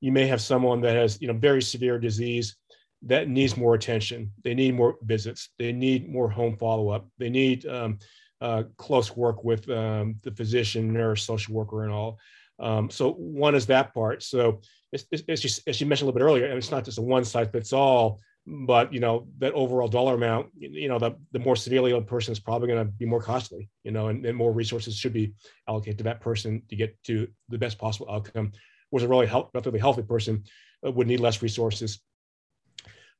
you 0.00 0.12
may 0.12 0.26
have 0.26 0.40
someone 0.40 0.80
that 0.82 0.96
has 0.96 1.20
you 1.20 1.28
know 1.28 1.34
very 1.34 1.62
severe 1.62 1.98
disease, 1.98 2.56
that 3.02 3.28
needs 3.28 3.56
more 3.56 3.74
attention. 3.74 4.32
They 4.42 4.54
need 4.54 4.74
more 4.74 4.96
visits. 5.02 5.50
They 5.58 5.72
need 5.72 6.08
more 6.08 6.28
home 6.28 6.56
follow 6.56 6.88
up. 6.88 7.08
They 7.18 7.30
need 7.30 7.66
um, 7.66 7.98
uh, 8.40 8.64
close 8.76 9.16
work 9.16 9.44
with 9.44 9.68
um, 9.70 10.16
the 10.22 10.30
physician, 10.30 10.92
nurse, 10.92 11.24
social 11.24 11.54
worker, 11.54 11.84
and 11.84 11.92
all. 11.92 12.18
Um, 12.58 12.90
so 12.90 13.12
one 13.12 13.54
is 13.54 13.66
that 13.66 13.94
part. 13.94 14.22
So 14.22 14.60
as 14.92 15.04
you 15.10 15.86
mentioned 15.86 15.90
a 16.02 16.06
little 16.06 16.12
bit 16.12 16.22
earlier, 16.22 16.46
and 16.46 16.58
it's 16.58 16.70
not 16.70 16.84
just 16.84 16.98
a 16.98 17.02
one 17.02 17.24
size 17.24 17.48
fits 17.52 17.72
all, 17.72 18.20
but 18.46 18.92
you 18.92 19.00
know 19.00 19.28
that 19.38 19.52
overall 19.52 19.88
dollar 19.88 20.14
amount, 20.14 20.48
you 20.56 20.88
know, 20.88 20.98
the, 20.98 21.16
the 21.32 21.38
more 21.38 21.56
severely 21.56 21.92
ill 21.92 22.02
person 22.02 22.32
is 22.32 22.40
probably 22.40 22.68
going 22.68 22.84
to 22.84 22.92
be 22.92 23.06
more 23.06 23.22
costly, 23.22 23.68
you 23.84 23.90
know, 23.90 24.08
and, 24.08 24.24
and 24.24 24.36
more 24.36 24.52
resources 24.52 24.96
should 24.96 25.12
be 25.12 25.34
allocated 25.68 25.98
to 25.98 26.04
that 26.04 26.20
person 26.20 26.62
to 26.68 26.76
get 26.76 26.96
to 27.04 27.28
the 27.48 27.58
best 27.58 27.78
possible 27.78 28.10
outcome. 28.10 28.52
Was 28.90 29.02
a 29.02 29.08
really 29.08 29.26
health, 29.26 29.50
relatively 29.54 29.78
healthy 29.78 30.02
person 30.02 30.44
uh, 30.84 30.90
would 30.90 31.06
need 31.06 31.20
less 31.20 31.42
resources 31.42 32.00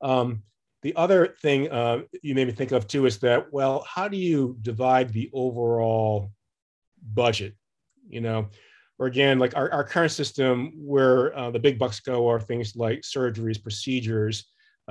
um, 0.01 0.43
the 0.83 0.97
other 0.97 1.35
thing 1.43 1.71
uh, 1.71 2.01
you 2.23 2.35
made 2.35 2.47
me 2.47 2.53
think 2.53 2.73
of 2.73 2.87
too 2.87 3.07
is 3.07 3.19
that, 3.19 3.53
well, 3.53 3.85
how 3.89 4.09
do 4.09 4.17
you 4.17 4.57
divide 4.63 5.13
the 5.13 5.31
overall 5.33 6.31
budget? 7.13 7.55
You 8.09 8.23
know, 8.23 8.49
or 8.99 9.07
again, 9.07 9.39
like 9.39 9.57
our, 9.57 9.71
our 9.73 9.85
current 9.85 10.13
system 10.13 10.73
where 10.77 11.37
uh, 11.37 11.51
the 11.51 11.59
big 11.59 11.79
bucks 11.79 12.01
go 12.01 12.29
are 12.29 12.41
things 12.41 12.77
like 12.77 13.03
surgeries, 13.03 13.63
procedures, 13.63 14.47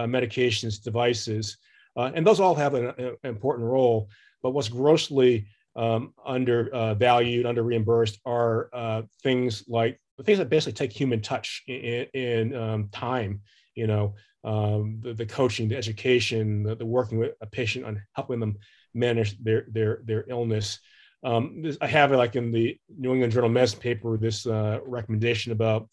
medications, 0.05 0.81
devices, 0.81 1.57
uh, 1.95 2.11
and 2.13 2.25
those 2.25 2.39
all 2.39 2.55
have 2.55 2.73
an, 2.73 2.93
an, 2.97 3.15
important 3.23 3.67
role. 3.67 4.09
But 4.41 4.51
what's 4.51 4.69
grossly 4.69 5.47
um, 5.75 6.13
undervalued, 6.25 7.45
uh, 7.45 7.49
under 7.49 7.63
reimbursed 7.63 8.19
are 8.25 8.69
uh, 8.73 9.01
things 9.23 9.63
like 9.67 9.99
the 10.17 10.23
things 10.23 10.37
that 10.37 10.49
basically 10.49 10.73
take 10.73 10.91
human 10.91 11.21
touch 11.21 11.63
in, 11.67 12.07
in 12.13 12.55
um, 12.55 12.89
time. 12.91 13.41
You 13.75 13.87
know, 13.87 14.15
um, 14.43 14.99
the, 15.01 15.13
the, 15.13 15.25
coaching, 15.25 15.67
the 15.67 15.77
education, 15.77 16.63
the, 16.63 16.75
the, 16.75 16.85
working 16.85 17.17
with 17.17 17.33
a 17.41 17.45
patient 17.45 17.85
on 17.85 18.01
helping 18.13 18.39
them 18.39 18.57
manage 18.93 19.37
their 19.43 19.65
their 19.69 20.01
their 20.05 20.25
illness. 20.29 20.79
Um, 21.23 21.61
this, 21.61 21.77
I 21.81 21.87
have 21.87 22.13
it 22.13 22.17
like 22.17 22.35
in 22.35 22.51
the 22.51 22.77
New 22.97 23.11
England 23.11 23.33
Journal 23.33 23.49
of 23.49 23.53
Medicine 23.53 23.79
paper 23.79 24.17
this 24.17 24.45
uh, 24.45 24.79
recommendation 24.85 25.51
about 25.51 25.89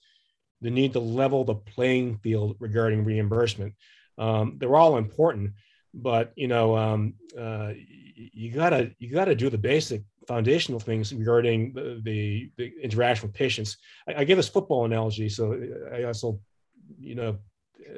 the 0.61 0.71
need 0.71 0.93
to 0.95 1.01
level 1.01 1.45
the 1.45 1.55
playing 1.55 2.19
field 2.19 2.57
regarding 2.59 3.05
reimbursement. 3.05 3.75
Um, 4.19 4.57
they're 4.59 4.77
all 4.77 4.97
important, 4.97 5.53
but 5.93 6.33
you 6.37 6.49
know 6.49 6.77
um, 6.77 7.15
uh, 7.39 7.73
you 8.15 8.51
gotta 8.51 8.93
you 8.99 9.11
gotta 9.11 9.35
do 9.35 9.51
the 9.51 9.59
basic 9.59 10.03
foundational 10.27 10.81
things 10.81 11.15
regarding 11.15 11.73
the, 11.73 12.01
the, 12.03 12.51
the 12.57 12.73
interaction 12.83 13.29
with 13.29 13.37
patients. 13.37 13.77
I, 14.09 14.15
I 14.15 14.25
give 14.25 14.37
this 14.37 14.49
football 14.49 14.85
analogy, 14.85 15.29
so 15.29 15.61
I 15.93 16.05
also 16.05 16.41
you 16.99 17.15
know 17.15 17.39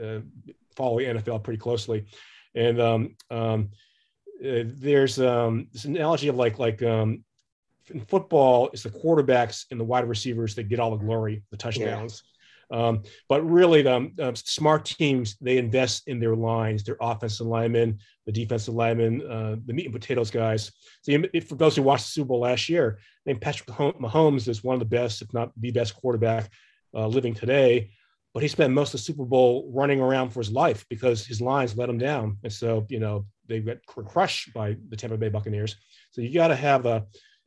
uh, 0.02 0.20
follow 0.76 0.98
the 0.98 1.04
NFL 1.04 1.44
pretty 1.44 1.58
closely, 1.58 2.06
and 2.54 2.80
um, 2.80 3.16
um, 3.30 3.70
uh, 4.44 4.64
there's 4.64 5.20
um, 5.20 5.68
this 5.72 5.84
analogy 5.84 6.28
of 6.28 6.36
like 6.36 6.58
like 6.58 6.82
um, 6.82 7.24
in 7.90 8.00
football, 8.00 8.68
it's 8.72 8.82
the 8.82 8.90
quarterbacks 8.90 9.66
and 9.70 9.78
the 9.78 9.84
wide 9.84 10.08
receivers 10.08 10.54
that 10.54 10.68
get 10.68 10.80
all 10.80 10.90
the 10.90 11.04
glory, 11.04 11.42
the 11.50 11.56
touchdowns. 11.56 12.22
Yeah. 12.24 12.37
Um, 12.70 13.02
but 13.28 13.48
really, 13.48 13.82
the 13.82 13.94
um, 13.94 14.12
uh, 14.20 14.32
smart 14.34 14.84
teams 14.84 15.36
they 15.40 15.56
invest 15.56 16.06
in 16.06 16.20
their 16.20 16.36
lines, 16.36 16.84
their 16.84 16.98
offensive 17.00 17.46
linemen, 17.46 17.98
the 18.26 18.32
defensive 18.32 18.74
linemen, 18.74 19.22
uh, 19.30 19.56
the 19.64 19.72
meat 19.72 19.86
and 19.86 19.94
potatoes 19.94 20.30
guys. 20.30 20.70
So, 21.02 21.12
if, 21.32 21.48
for 21.48 21.54
those 21.54 21.76
who 21.76 21.82
watched 21.82 22.06
the 22.06 22.12
Super 22.12 22.28
Bowl 22.28 22.40
last 22.40 22.68
year, 22.68 22.98
I 23.00 23.22
think 23.24 23.40
Patrick 23.40 23.68
Mahomes 23.70 24.48
is 24.48 24.62
one 24.62 24.74
of 24.74 24.80
the 24.80 24.86
best, 24.86 25.22
if 25.22 25.32
not 25.32 25.50
the 25.56 25.70
best, 25.70 25.94
quarterback 25.94 26.50
uh, 26.94 27.06
living 27.06 27.34
today 27.34 27.90
but 28.34 28.42
he 28.42 28.48
spent 28.48 28.72
most 28.72 28.94
of 28.94 29.00
the 29.00 29.04
Super 29.04 29.24
Bowl 29.24 29.68
running 29.74 30.00
around 30.00 30.30
for 30.30 30.40
his 30.40 30.52
life 30.52 30.86
because 30.88 31.26
his 31.26 31.40
lines 31.40 31.76
let 31.76 31.88
him 31.88 31.98
down. 31.98 32.38
And 32.44 32.52
so, 32.52 32.86
you 32.88 33.00
know, 33.00 33.26
they 33.48 33.60
got 33.60 33.84
crushed 33.86 34.52
by 34.52 34.76
the 34.90 34.96
Tampa 34.96 35.16
Bay 35.16 35.28
Buccaneers. 35.28 35.76
So 36.12 36.20
you 36.20 36.32
got 36.32 36.48
to 36.48 36.54
have 36.54 36.86
a, 36.86 37.04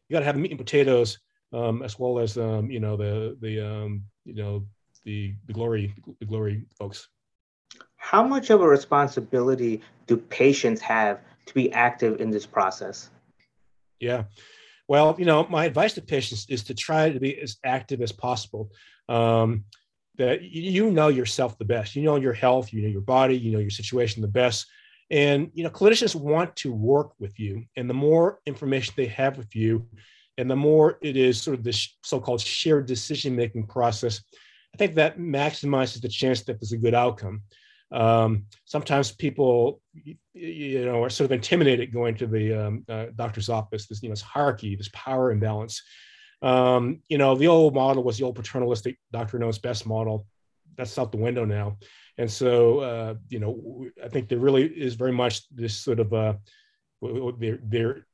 you 0.09 0.13
got 0.13 0.19
to 0.19 0.25
have 0.25 0.37
meat 0.37 0.51
and 0.51 0.59
potatoes, 0.59 1.19
um, 1.53 1.83
as 1.83 1.99
well 1.99 2.19
as, 2.19 2.37
um, 2.37 2.71
you 2.71 2.79
know, 2.79 2.97
the, 2.97 3.37
the, 3.39 3.65
um, 3.65 4.03
you 4.25 4.33
know, 4.33 4.65
the, 5.03 5.33
the 5.47 5.53
glory, 5.53 5.93
the 6.19 6.25
glory 6.25 6.65
folks. 6.77 7.07
How 7.95 8.23
much 8.23 8.49
of 8.49 8.61
a 8.61 8.67
responsibility 8.67 9.81
do 10.07 10.17
patients 10.17 10.81
have 10.81 11.19
to 11.45 11.53
be 11.53 11.71
active 11.71 12.19
in 12.19 12.29
this 12.29 12.45
process? 12.45 13.09
Yeah. 13.99 14.23
Well, 14.87 15.15
you 15.17 15.25
know, 15.25 15.47
my 15.49 15.65
advice 15.65 15.93
to 15.93 16.01
patients 16.01 16.45
is 16.49 16.63
to 16.65 16.73
try 16.73 17.11
to 17.11 17.19
be 17.19 17.39
as 17.39 17.57
active 17.63 18.01
as 18.01 18.11
possible. 18.11 18.71
Um, 19.07 19.65
that 20.17 20.41
you 20.41 20.91
know 20.91 21.07
yourself 21.07 21.57
the 21.57 21.65
best. 21.65 21.95
You 21.95 22.03
know 22.03 22.17
your 22.17 22.33
health, 22.33 22.73
you 22.73 22.81
know 22.81 22.89
your 22.89 23.01
body, 23.01 23.37
you 23.37 23.51
know 23.51 23.59
your 23.59 23.69
situation 23.69 24.21
the 24.21 24.27
best. 24.27 24.67
And 25.09 25.51
you 25.53 25.63
know, 25.63 25.69
clinicians 25.69 26.15
want 26.15 26.55
to 26.57 26.71
work 26.71 27.13
with 27.19 27.39
you. 27.39 27.65
And 27.75 27.89
the 27.89 27.93
more 27.93 28.39
information 28.45 28.93
they 28.95 29.07
have 29.07 29.37
with 29.37 29.55
you, 29.55 29.87
and 30.37 30.49
the 30.49 30.55
more 30.55 30.97
it 31.01 31.17
is 31.17 31.41
sort 31.41 31.57
of 31.57 31.63
this 31.63 31.97
so-called 32.03 32.41
shared 32.41 32.85
decision-making 32.85 33.67
process, 33.67 34.21
I 34.73 34.77
think 34.77 34.95
that 34.95 35.19
maximizes 35.19 36.01
the 36.01 36.09
chance 36.09 36.41
that 36.43 36.59
there's 36.59 36.71
a 36.71 36.77
good 36.77 36.93
outcome. 36.93 37.41
Um, 37.91 38.45
sometimes 38.65 39.11
people, 39.11 39.81
you 40.33 40.85
know, 40.85 41.03
are 41.03 41.09
sort 41.09 41.25
of 41.25 41.33
intimidated 41.33 41.91
going 41.91 42.15
to 42.15 42.27
the 42.27 42.53
um, 42.53 42.85
uh, 42.87 43.07
doctor's 43.15 43.49
office. 43.49 43.87
This, 43.87 44.01
you 44.01 44.09
know, 44.09 44.13
this 44.13 44.21
hierarchy, 44.21 44.75
this 44.75 44.89
power 44.93 45.31
imbalance. 45.31 45.83
Um, 46.41 47.01
you 47.09 47.17
know, 47.17 47.35
the 47.35 47.47
old 47.47 47.75
model 47.75 48.03
was 48.03 48.17
the 48.17 48.23
old 48.23 48.35
paternalistic 48.35 48.97
doctor 49.11 49.37
knows 49.37 49.59
best 49.59 49.85
model. 49.85 50.25
That's 50.77 50.97
out 50.97 51.11
the 51.11 51.17
window 51.17 51.45
now. 51.45 51.77
And 52.17 52.31
so, 52.31 52.79
uh, 52.79 53.13
you 53.29 53.39
know, 53.39 53.87
I 54.03 54.07
think 54.07 54.29
there 54.29 54.39
really 54.39 54.63
is 54.65 54.95
very 54.95 55.11
much 55.11 55.47
this 55.49 55.75
sort 55.75 55.99
of 55.99 56.13
uh, 56.13 56.33
there 57.39 57.59
there 57.63 58.07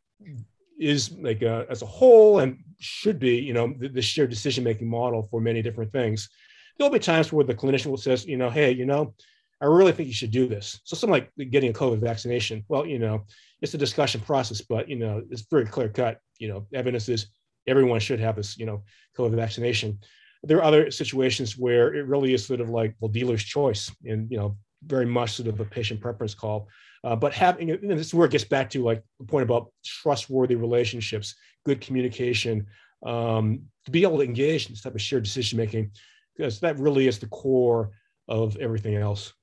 is 0.80 1.12
like 1.12 1.42
a, 1.42 1.66
as 1.70 1.82
a 1.82 1.86
whole 1.86 2.40
and 2.40 2.60
should 2.80 3.20
be, 3.20 3.38
you 3.38 3.54
know, 3.54 3.74
the, 3.78 3.90
the 3.90 4.02
shared 4.02 4.30
decision 4.30 4.64
making 4.64 4.88
model 4.88 5.24
for 5.24 5.42
many 5.42 5.62
different 5.62 5.92
things. 5.92 6.30
There'll 6.78 6.94
be 6.94 7.00
times 7.00 7.34
where 7.34 7.46
the 7.46 7.56
clinician 7.56 7.88
will 7.88 7.98
says, 7.98 8.26
you 8.26 8.38
know, 8.38 8.50
hey, 8.50 8.72
you 8.72 8.86
know, 8.86 9.14
I 9.62 9.66
really 9.66 9.92
think 9.92 10.08
you 10.08 10.14
should 10.14 10.32
do 10.32 10.48
this. 10.48 10.80
So 10.84 10.96
something 10.96 11.14
like 11.14 11.52
getting 11.52 11.72
a 11.72 11.74
COVID 11.74 12.00
vaccination. 12.00 12.64
Well, 12.68 12.86
you 12.86 13.00
know, 13.00 13.26
it's 13.62 13.74
a 13.74 13.78
discussion 13.78 14.22
process, 14.22 14.62
but 14.62 14.88
you 14.88 14.96
know, 14.98 15.24
it's 15.32 15.46
very 15.50 15.66
clear 15.66 15.90
cut. 15.90 16.20
You 16.38 16.50
know, 16.50 16.68
evidence 16.74 17.10
is 17.10 17.28
everyone 17.68 18.00
should 18.00 18.20
have 18.20 18.36
this, 18.36 18.58
you 18.58 18.66
know, 18.66 18.84
COVID 19.18 19.36
vaccination. 19.36 20.00
there 20.44 20.58
are 20.58 20.64
other 20.64 20.92
situations 20.92 21.58
where 21.58 21.94
it 21.94 22.06
really 22.06 22.34
is 22.34 22.46
sort 22.46 22.62
of 22.62 22.70
like 22.70 22.96
well 23.00 23.10
dealer's 23.10 23.44
choice 23.44 23.92
and 24.06 24.30
you 24.32 24.38
know 24.38 24.56
very 24.84 25.06
much 25.06 25.34
sort 25.34 25.48
of 25.48 25.60
a 25.60 25.66
patient 25.66 26.00
preference 26.00 26.34
call 26.34 26.68
uh, 27.04 27.16
but 27.16 27.34
having 27.34 27.72
and 27.72 27.92
this 27.92 28.08
is 28.08 28.14
where 28.14 28.28
it 28.28 28.32
gets 28.32 28.44
back 28.44 28.70
to 28.70 28.84
like 28.84 29.04
the 29.20 29.26
point 29.26 29.44
about 29.44 29.72
trustworthy 29.84 30.56
relationships 30.56 31.36
good 31.66 31.82
communication 31.82 32.66
um, 33.06 33.62
to 33.86 33.92
be 33.92 34.04
able 34.04 34.18
to 34.18 34.24
engage 34.24 34.68
in 34.68 34.74
this 34.74 34.82
type 34.82 34.96
of 34.96 35.02
shared 35.02 35.24
decision 35.24 35.58
making 35.58 35.92
because 36.38 36.60
that 36.60 36.78
really 36.78 37.08
is 37.08 37.20
the 37.20 37.28
core 37.28 37.92
of 38.28 38.56
everything 38.58 38.96
else 38.96 39.34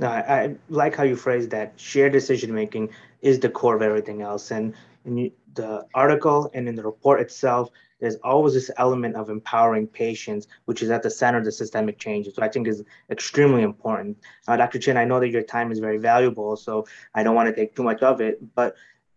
I, 0.00 0.06
I 0.06 0.56
like 0.68 0.94
how 0.94 1.04
you 1.04 1.16
phrase 1.16 1.48
that 1.48 1.74
shared 1.76 2.12
decision 2.12 2.54
making 2.54 2.90
is 3.20 3.38
the 3.38 3.48
core 3.48 3.76
of 3.76 3.82
everything 3.82 4.22
else 4.22 4.50
and 4.50 4.74
in 5.04 5.30
the 5.54 5.86
article 5.94 6.50
and 6.54 6.68
in 6.68 6.74
the 6.74 6.82
report 6.82 7.20
itself 7.20 7.70
there's 8.02 8.16
always 8.16 8.52
this 8.52 8.68
element 8.78 9.14
of 9.14 9.30
empowering 9.30 9.86
patients, 9.86 10.48
which 10.64 10.82
is 10.82 10.90
at 10.90 11.04
the 11.04 11.10
center 11.10 11.38
of 11.38 11.44
the 11.44 11.52
systemic 11.52 12.00
change, 12.00 12.26
So 12.34 12.42
I 12.42 12.48
think 12.48 12.66
is 12.66 12.82
extremely 13.10 13.62
important. 13.62 14.18
Uh, 14.48 14.56
Dr. 14.56 14.80
Chin, 14.80 14.96
I 14.96 15.04
know 15.04 15.20
that 15.20 15.28
your 15.28 15.44
time 15.44 15.70
is 15.70 15.78
very 15.78 15.98
valuable, 15.98 16.56
so 16.56 16.84
I 17.14 17.22
don't 17.22 17.36
want 17.36 17.48
to 17.48 17.54
take 17.54 17.76
too 17.76 17.84
much 17.84 18.02
of 18.02 18.20
it. 18.20 18.40
But 18.56 18.74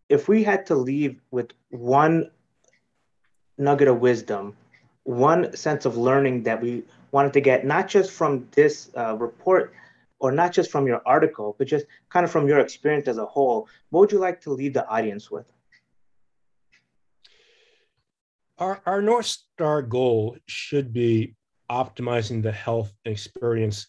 if 0.07 0.27
we 0.27 0.43
had 0.43 0.67
to 0.67 0.75
leave 0.75 1.19
with 1.31 1.49
one 1.69 2.29
nugget 3.57 3.87
of 3.87 4.01
wisdom, 4.01 4.55
one 5.05 5.55
sense 5.55 5.85
of 5.85 5.97
learning 5.97 6.43
that 6.43 6.61
we 6.61 6.83
wanted 7.11 7.33
to 7.33 7.41
get, 7.41 7.65
not 7.65 7.87
just 7.87 8.11
from 8.11 8.47
this 8.51 8.91
uh, 8.97 9.15
report 9.15 9.73
or 10.19 10.31
not 10.31 10.51
just 10.51 10.69
from 10.69 10.85
your 10.85 11.01
article, 11.05 11.55
but 11.57 11.67
just 11.67 11.85
kind 12.09 12.23
of 12.23 12.31
from 12.31 12.47
your 12.47 12.59
experience 12.59 13.07
as 13.07 13.17
a 13.17 13.25
whole, 13.25 13.67
what 13.89 14.01
would 14.01 14.11
you 14.11 14.19
like 14.19 14.41
to 14.41 14.51
leave 14.51 14.73
the 14.73 14.87
audience 14.87 15.31
with? 15.31 15.45
our, 18.57 18.81
our 18.85 19.01
North 19.01 19.25
Star 19.25 19.81
goal 19.81 20.37
should 20.47 20.93
be 20.93 21.35
optimizing 21.69 22.41
the 22.41 22.51
health 22.51 22.93
and 23.05 23.11
experience 23.11 23.87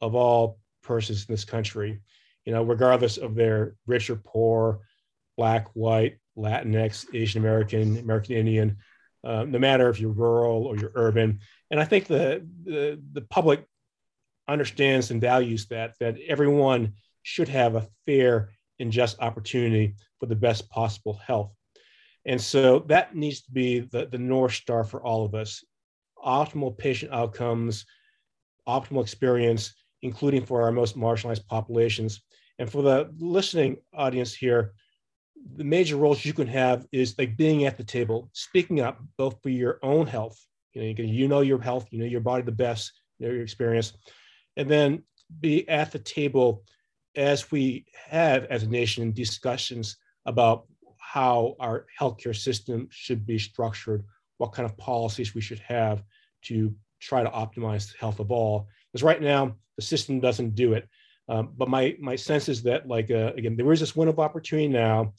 of 0.00 0.14
all 0.14 0.58
persons 0.82 1.26
in 1.28 1.32
this 1.32 1.44
country, 1.44 2.00
you 2.44 2.52
know, 2.52 2.62
regardless 2.62 3.16
of 3.16 3.34
their 3.34 3.74
rich 3.86 4.08
or 4.08 4.16
poor, 4.16 4.80
black, 5.36 5.68
white, 5.74 6.18
Latinx, 6.36 7.06
Asian 7.14 7.42
American, 7.42 7.98
American 7.98 8.36
Indian, 8.36 8.76
uh, 9.26 9.44
no 9.44 9.58
matter 9.58 9.88
if 9.88 9.98
you're 9.98 10.12
rural 10.12 10.66
or 10.66 10.76
you're 10.76 10.92
urban. 10.94 11.40
And 11.70 11.80
I 11.80 11.84
think 11.84 12.06
the, 12.06 12.46
the, 12.64 13.00
the 13.12 13.22
public 13.22 13.64
understands 14.46 15.10
and 15.10 15.20
values 15.20 15.66
that, 15.66 15.94
that 15.98 16.16
everyone 16.28 16.92
should 17.22 17.48
have 17.48 17.74
a 17.74 17.88
fair 18.06 18.50
and 18.78 18.92
just 18.92 19.20
opportunity 19.20 19.96
for 20.20 20.26
the 20.26 20.36
best 20.36 20.70
possible 20.70 21.14
health. 21.26 21.52
And 22.24 22.40
so 22.40 22.80
that 22.86 23.16
needs 23.16 23.42
to 23.42 23.50
be 23.50 23.80
the, 23.80 24.06
the 24.06 24.18
North 24.18 24.54
Star 24.54 24.84
for 24.84 25.02
all 25.02 25.24
of 25.24 25.34
us 25.34 25.64
optimal 26.24 26.76
patient 26.76 27.12
outcomes, 27.12 27.84
optimal 28.66 29.02
experience, 29.02 29.74
including 30.02 30.44
for 30.44 30.62
our 30.62 30.72
most 30.72 30.96
marginalized 30.96 31.46
populations. 31.46 32.22
And 32.58 32.70
for 32.70 32.82
the 32.82 33.12
listening 33.18 33.76
audience 33.92 34.34
here, 34.34 34.72
the 35.54 35.64
major 35.64 35.96
roles 35.96 36.24
you 36.24 36.32
can 36.32 36.46
have 36.46 36.86
is 36.92 37.18
like 37.18 37.36
being 37.36 37.64
at 37.64 37.76
the 37.76 37.84
table, 37.84 38.28
speaking 38.32 38.80
up 38.80 39.00
both 39.16 39.40
for 39.42 39.50
your 39.50 39.78
own 39.82 40.06
health. 40.06 40.38
You 40.72 40.82
know, 40.82 40.88
you, 40.88 40.94
can, 40.94 41.08
you 41.08 41.28
know 41.28 41.40
your 41.40 41.60
health, 41.60 41.86
you 41.90 41.98
know 41.98 42.06
your 42.06 42.20
body 42.20 42.42
the 42.42 42.52
best, 42.52 42.92
you 43.18 43.26
know 43.26 43.32
your 43.32 43.42
experience, 43.42 43.92
and 44.56 44.68
then 44.68 45.02
be 45.40 45.68
at 45.68 45.92
the 45.92 45.98
table 45.98 46.64
as 47.14 47.50
we 47.50 47.86
have 48.08 48.44
as 48.44 48.62
a 48.62 48.68
nation 48.68 49.12
discussions 49.12 49.96
about 50.26 50.66
how 50.98 51.56
our 51.60 51.86
healthcare 51.98 52.36
system 52.36 52.88
should 52.90 53.26
be 53.26 53.38
structured, 53.38 54.04
what 54.38 54.52
kind 54.52 54.68
of 54.68 54.76
policies 54.76 55.34
we 55.34 55.40
should 55.40 55.60
have 55.60 56.02
to 56.42 56.74
try 57.00 57.22
to 57.22 57.30
optimize 57.30 57.90
the 57.90 57.98
health 57.98 58.20
of 58.20 58.30
all. 58.30 58.68
Because 58.92 59.02
right 59.02 59.22
now 59.22 59.56
the 59.76 59.82
system 59.82 60.20
doesn't 60.20 60.54
do 60.54 60.74
it. 60.74 60.88
Um, 61.28 61.52
but 61.56 61.68
my 61.68 61.96
my 62.00 62.16
sense 62.16 62.48
is 62.48 62.62
that 62.64 62.86
like 62.86 63.10
uh, 63.10 63.32
again 63.36 63.56
there 63.56 63.72
is 63.72 63.80
this 63.80 63.96
window 63.96 64.12
of 64.12 64.20
opportunity 64.20 64.68
now, 64.68 65.12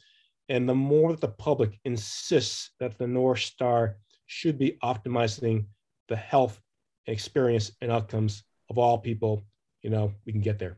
and 0.50 0.68
the 0.68 0.76
more 0.76 1.12
that 1.12 1.22
the 1.22 1.28
public 1.28 1.80
insists 1.86 2.72
that 2.80 2.98
the 2.98 3.08
North 3.08 3.40
Star 3.40 3.98
should 4.26 4.58
be 4.58 4.78
optimizing 4.84 5.66
the 6.08 6.16
health 6.16 6.60
experience 7.08 7.72
and 7.82 7.92
outcomes 7.92 8.44
of 8.70 8.78
all 8.78 8.98
people, 8.98 9.46
you 9.82 9.90
know, 9.90 10.14
we 10.26 10.32
can 10.32 10.42
get 10.42 10.60
there. 10.60 10.78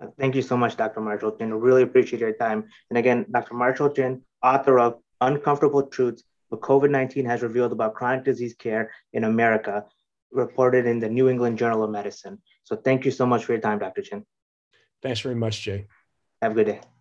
Uh, 0.00 0.06
thank 0.18 0.34
you 0.34 0.42
so 0.42 0.56
much, 0.56 0.76
Dr. 0.76 1.00
Marshall 1.00 1.36
Chin. 1.36 1.52
Really 1.54 1.82
appreciate 1.82 2.20
your 2.20 2.32
time. 2.32 2.64
And 2.90 2.98
again, 2.98 3.26
Dr. 3.30 3.54
Marshall 3.54 3.90
Chin, 3.90 4.22
author 4.42 4.78
of 4.78 4.98
Uncomfortable 5.20 5.84
Truths 5.84 6.24
What 6.48 6.60
COVID 6.60 6.90
19 6.90 7.24
Has 7.26 7.42
Revealed 7.42 7.72
About 7.72 7.94
Chronic 7.94 8.24
Disease 8.24 8.54
Care 8.54 8.92
in 9.12 9.24
America, 9.24 9.84
reported 10.32 10.86
in 10.86 10.98
the 10.98 11.08
New 11.08 11.28
England 11.28 11.58
Journal 11.58 11.84
of 11.84 11.90
Medicine. 11.90 12.38
So 12.64 12.76
thank 12.76 13.04
you 13.04 13.10
so 13.10 13.26
much 13.26 13.44
for 13.44 13.52
your 13.52 13.60
time, 13.60 13.78
Dr. 13.78 14.02
Chin. 14.02 14.24
Thanks 15.02 15.20
very 15.20 15.34
much, 15.34 15.60
Jay. 15.62 15.86
Have 16.40 16.52
a 16.52 16.54
good 16.54 16.66
day. 16.66 16.91